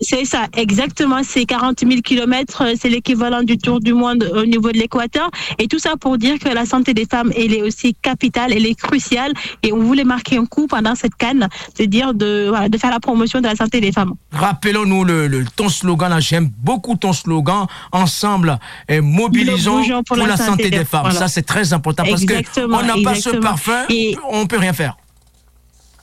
[0.01, 1.21] C'est ça, exactement.
[1.23, 2.63] C'est 40 000 kilomètres.
[2.63, 5.29] euh, C'est l'équivalent du tour du monde au niveau de l'équateur.
[5.59, 8.65] Et tout ça pour dire que la santé des femmes, elle est aussi capitale, elle
[8.65, 9.31] est cruciale.
[9.63, 12.99] Et on voulait marquer un coup pendant cette canne, c'est-à-dire de, voilà, de faire la
[12.99, 14.13] promotion de la santé des femmes.
[14.31, 17.67] Rappelons-nous le, le- ton slogan là, j'aime beaucoup ton slogan.
[17.91, 18.57] Ensemble,
[18.89, 21.01] et mobilisons bougeons pour, la, santé, des femmes.
[21.03, 21.19] Voilà.
[21.19, 24.57] Ça c'est très important parce que Exactement, on n'a pas ce parfum, Et- on peut
[24.57, 24.97] rien faire.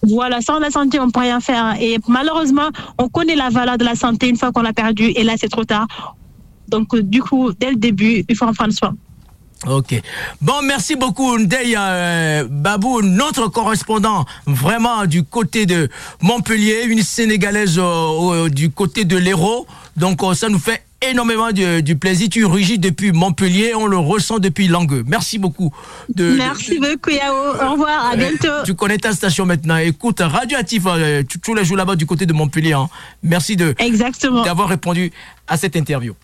[0.03, 1.77] Voilà, sans la santé, on peut rien faire.
[1.81, 2.69] Et malheureusement,
[2.99, 5.11] on connaît la valeur de la santé une fois qu'on l'a perdue.
[5.17, 5.87] Et là, c'est trop tard.
[6.69, 8.95] Donc, euh, du coup, dès le début, il faut en prendre soin.
[9.67, 10.01] Ok.
[10.41, 15.89] Bon, merci beaucoup, Ndeye euh, Babou, notre correspondant vraiment du côté de
[16.23, 19.67] Montpellier, une Sénégalaise euh, du côté de l'Hérault.
[19.97, 22.29] Donc, ça nous fait énormément du, du plaisir.
[22.31, 25.05] Tu rugis depuis Montpellier, on le ressent depuis Langueux.
[25.07, 25.73] Merci beaucoup.
[26.15, 27.35] De, Merci de- beaucoup, Yao.
[27.35, 28.49] Au revoir, à bientôt.
[28.65, 29.77] tu connais ta station maintenant.
[29.77, 32.73] Écoute, Radioactif, euh, tous les jours là-bas du côté de Montpellier.
[32.73, 32.89] hein.
[33.23, 34.43] Merci de Exactement.
[34.43, 35.13] d'avoir répondu
[35.47, 36.15] à cette interview.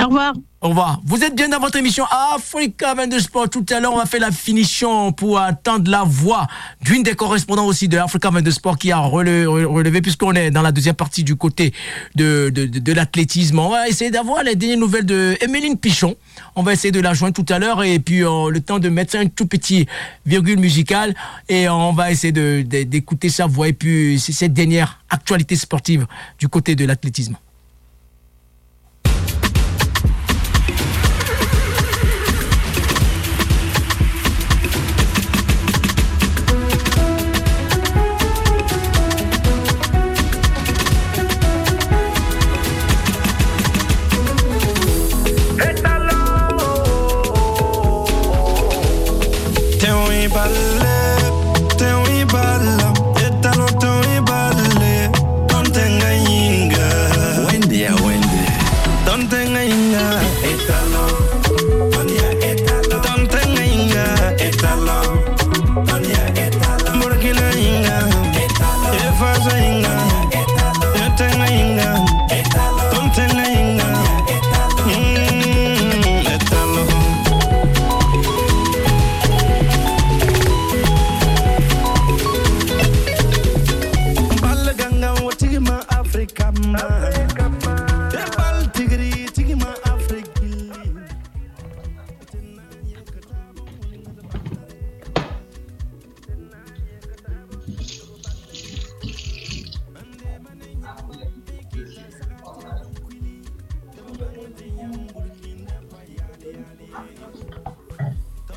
[0.00, 0.32] Au revoir.
[0.60, 1.00] Au revoir.
[1.04, 3.48] Vous êtes bien dans votre émission Africa 22 Sport.
[3.48, 6.46] Tout à l'heure, on va faire la finition pour attendre la voix
[6.82, 10.62] d'une des correspondants aussi de Africa 22 Sport qui a rele- relevé, puisqu'on est dans
[10.62, 11.72] la deuxième partie du côté
[12.14, 13.58] de, l'athlétisme.
[13.58, 16.16] On va essayer d'avoir les dernières nouvelles de Emeline Pichon.
[16.56, 18.88] On va essayer de la joindre tout à l'heure et puis euh, le temps de
[18.88, 19.86] mettre un tout petit
[20.26, 21.14] virgule musicale
[21.48, 22.32] et on va essayer
[22.64, 26.06] d'écouter sa voix et puis cette dernière actualité sportive
[26.38, 27.36] du côté de l'athlétisme.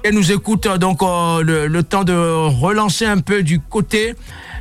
[0.03, 4.15] Elle nous écoute donc euh, le, le temps de relancer un peu du côté.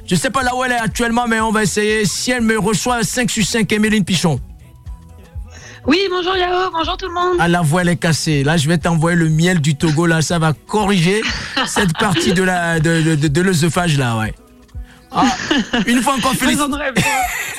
[0.06, 2.04] Je sais pas là où elle est actuellement, mais on va essayer.
[2.04, 4.38] Si elle me reçoit 5 sur 5, Emeline Pichon.
[5.86, 7.36] Oui, bonjour Yao, bonjour tout le monde.
[7.38, 8.44] Ah, la voix elle est cassée.
[8.44, 10.04] Là, je vais t'envoyer le miel du Togo.
[10.04, 11.22] Là, ça va corriger
[11.66, 14.34] cette partie de la de, de, de, de l'œsophage là, ouais.
[15.12, 15.24] Ah,
[15.86, 16.70] une fois encore, félicitations.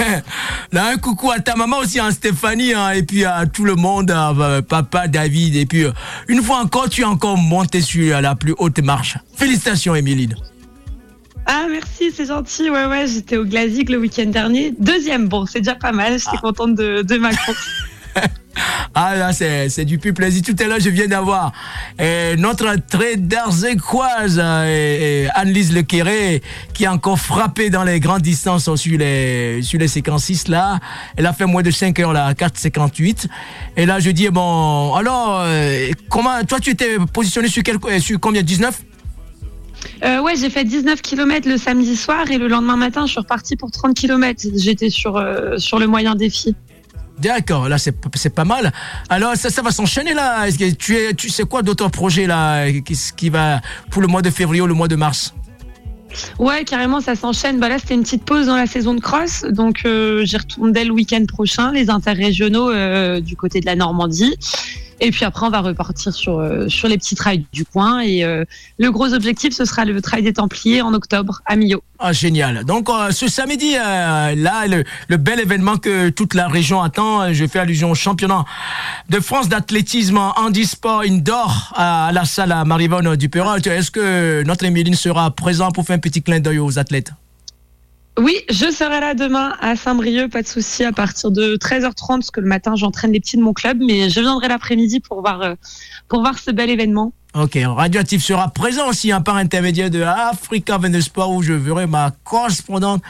[0.72, 3.74] Là, un coucou à ta maman aussi, hein, Stéphanie, hein, et puis à tout le
[3.74, 5.92] monde, à, euh, papa, David, et puis euh,
[6.28, 9.16] une fois encore, tu es encore monté sur la plus haute marche.
[9.34, 10.36] Félicitations, Émiline.
[11.46, 12.70] Ah merci, c'est gentil.
[12.70, 14.72] Ouais ouais, j'étais au Glazik le week-end dernier.
[14.78, 16.18] Deuxième, bon, c'est déjà pas mal.
[16.18, 17.66] J'étais contente de, de ma course.
[18.94, 20.42] Ah là, c'est du plus plaisir.
[20.42, 21.52] Tout à l'heure, je viens d'avoir
[22.00, 26.42] euh, notre très darzécoise, euh, Annelise Lequéré,
[26.74, 30.80] qui a encore frappé dans les grandes distances sur les, sur les séquences 6 là.
[31.16, 33.26] Elle a fait moins de 5 heures là, à 4,58.
[33.76, 38.18] Et là, je dis, bon, alors, euh, comment, toi, tu étais positionné sur, quel, sur
[38.18, 38.82] combien 19
[40.02, 43.20] Euh, ouais, j'ai fait 19 km le samedi soir et le lendemain matin, je suis
[43.20, 44.42] repartie pour 30 km.
[44.56, 46.54] J'étais sur, euh, sur le moyen défi.
[47.20, 48.72] D'accord, là c'est pas mal.
[49.08, 50.46] Alors ça, ça va s'enchaîner là.
[50.78, 53.60] Tu es, tu sais quoi d'autres projets là qui, qui va
[53.90, 55.34] pour le mois de février ou le mois de mars?
[56.38, 57.60] Ouais, carrément, ça s'enchaîne.
[57.60, 60.72] Bah là, c'était une petite pause dans la saison de cross, donc euh, j'y retourne
[60.72, 64.36] dès le week-end prochain, les interrégionaux euh, du côté de la Normandie.
[65.00, 68.00] Et puis après, on va repartir sur, euh, sur les petits trails du coin.
[68.00, 68.44] Et euh,
[68.78, 71.82] le gros objectif, ce sera le trail des Templiers en octobre à Millau.
[71.98, 72.64] Ah, génial.
[72.64, 77.46] Donc, euh, ce samedi, là, le, le bel événement que toute la région attend, je
[77.46, 78.44] fais allusion au championnat
[79.08, 83.58] de France d'athlétisme handisport indoor à, la salle à Marivonne du Perra.
[83.58, 87.12] Est-ce que notre Émiline sera présent pour faire un petit clin d'œil aux athlètes?
[88.20, 92.30] Oui, je serai là demain à Saint-Brieuc, pas de souci, à partir de 13h30, parce
[92.30, 95.40] que le matin, j'entraîne les petits de mon club, mais je viendrai l'après-midi pour voir,
[95.40, 95.54] euh,
[96.06, 97.14] pour voir ce bel événement.
[97.32, 101.86] Ok, Radioactif sera présent aussi hein, par intermédiaire de Africa 22 Sport où je verrai
[101.86, 103.02] ma correspondante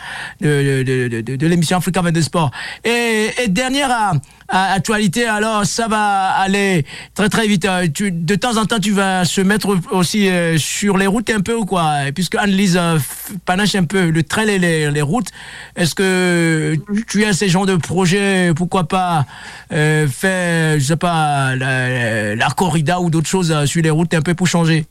[0.42, 2.50] de, de, de, de, l'émission Africa 22 Sport.
[2.84, 4.12] Et, et dernière à,
[4.50, 7.66] à- actualité, alors ça va aller très très vite.
[7.94, 11.40] Tu, de temps en temps, tu vas se mettre aussi euh, sur les routes un
[11.40, 11.90] peu ou quoi?
[12.14, 12.98] Puisque Anne-Lise euh,
[13.46, 15.28] panache un peu le trail et les, les routes.
[15.76, 16.76] Est-ce que
[17.08, 19.24] tu as ces genres de projets Pourquoi pas
[19.72, 24.09] euh, faire, je sais pas, la, la corrida ou d'autres choses sur les routes?
[24.16, 24.86] Un peu pour changer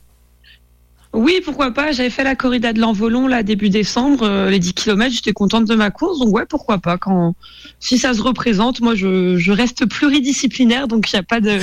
[1.12, 4.74] Oui, pourquoi pas, j'avais fait la corrida de l'envolon là début décembre, euh, les 10
[4.74, 7.34] km, j'étais contente de ma course, donc ouais, pourquoi pas, quand
[7.78, 11.58] si ça se représente, moi je, je reste pluridisciplinaire, donc il n'y a pas de...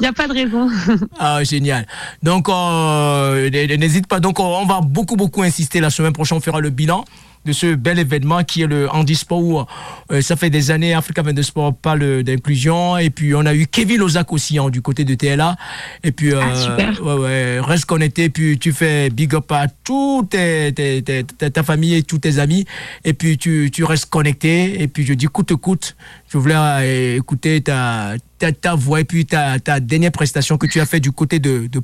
[0.00, 0.68] Il a pas de raison.
[1.18, 1.86] Ah, génial.
[2.22, 4.18] Donc, euh, n'hésite pas.
[4.18, 5.78] Donc, on va beaucoup, beaucoup insister.
[5.80, 7.04] La semaine prochaine, on fera le bilan
[7.44, 9.64] de ce bel événement qui est le handisport où
[10.12, 13.66] euh, ça fait des années Africa 22 Sport parle d'inclusion et puis on a eu
[13.66, 15.56] Kevin Lozak aussi hein, du côté de TLA
[16.04, 20.30] et puis euh, Ah, ouais, ouais, reste connecté puis tu fais big up à toute
[20.30, 22.66] ta famille et tous tes amis
[23.04, 25.96] et puis tu, tu restes connecté et puis je dis coûte coûte
[26.30, 30.66] je voulais euh, écouter ta, ta, ta voix et puis ta, ta dernière prestation que
[30.66, 31.80] tu as fait du côté de, de.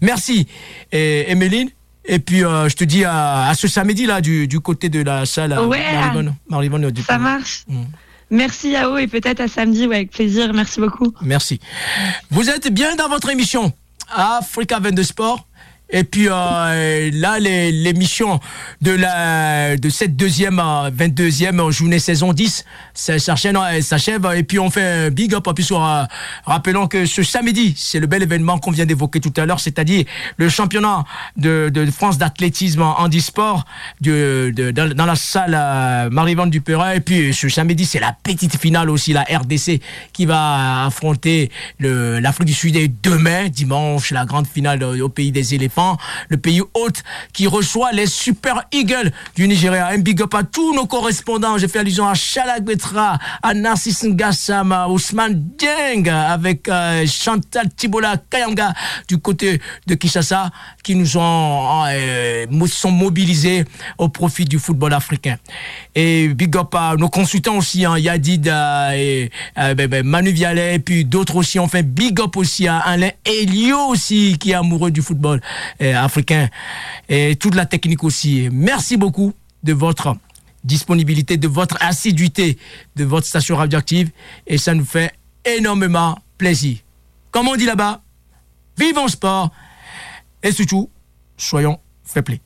[0.00, 0.48] Merci,
[0.92, 1.70] et, Emeline.
[2.08, 5.02] Et puis, euh, je te dis à, à ce samedi là du, du côté de
[5.02, 5.82] la salle Ouais.
[5.92, 6.34] Marivonne-
[7.02, 7.64] Ça marche.
[7.68, 7.82] Mm.
[8.30, 10.52] Merci Yao et peut-être à samedi, ouais, avec plaisir.
[10.52, 11.12] Merci beaucoup.
[11.22, 11.60] Merci.
[12.30, 13.72] Vous êtes bien dans votre émission
[14.14, 15.46] Africa 22 Sport.
[15.90, 18.40] Et puis euh, là, l'émission
[18.82, 22.64] de la de cette deuxième euh, 22e journée saison 10,
[22.96, 24.26] ça s'achève, euh, s'achève.
[24.34, 25.46] Et puis on fait un big up.
[25.54, 26.04] Puis sur, euh,
[26.44, 30.04] rappelons que ce samedi, c'est le bel événement qu'on vient d'évoquer tout à l'heure, c'est-à-dire
[30.36, 31.04] le championnat
[31.36, 33.64] de, France d'athlétisme en handisport
[34.00, 36.62] de, dans, la salle euh, Marivonne du.
[36.94, 39.80] Et puis ce samedi, c'est la petite finale aussi, la RDC
[40.12, 45.75] qui va affronter l'Afrique du Sud demain, dimanche, la grande finale au pays des éléphants,
[46.28, 47.02] le pays hôte
[47.32, 49.88] qui reçoit les Super Eagles du Nigeria.
[49.88, 51.58] Un big up à tous nos correspondants.
[51.58, 57.68] J'ai fait allusion à Shalak Betra, à Narcisse Ngassam, à Ousmane Dieng, avec euh, Chantal
[57.74, 58.72] Tibola Kayanga
[59.08, 60.50] du côté de Kinshasa,
[60.82, 63.64] qui nous ont, euh, sont mobilisés
[63.98, 65.36] au profit du football africain.
[65.94, 70.76] Et big up à nos consultants aussi, hein, Yadid euh, et ben, ben, Manu Vialet,
[70.76, 71.58] et puis d'autres aussi.
[71.58, 75.40] On big up aussi à Alain Elio aussi, qui est amoureux du football
[75.80, 76.48] africain.
[77.08, 78.48] Et toute la technique aussi.
[78.52, 80.16] Merci beaucoup de votre
[80.64, 82.58] disponibilité, de votre assiduité,
[82.96, 84.10] de votre station radioactive.
[84.46, 85.12] Et ça nous fait
[85.44, 86.78] énormément plaisir.
[87.30, 88.02] Comme on dit là-bas,
[88.78, 89.50] vivons sport.
[90.42, 90.90] Et surtout,
[91.36, 92.45] soyons fair.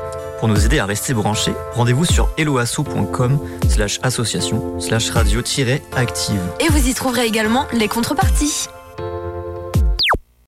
[0.41, 3.39] Pour nous aider à rester branchés, rendez-vous sur helloasso.com
[3.69, 6.41] slash association slash radio-active.
[6.59, 8.67] Et vous y trouverez également les contreparties.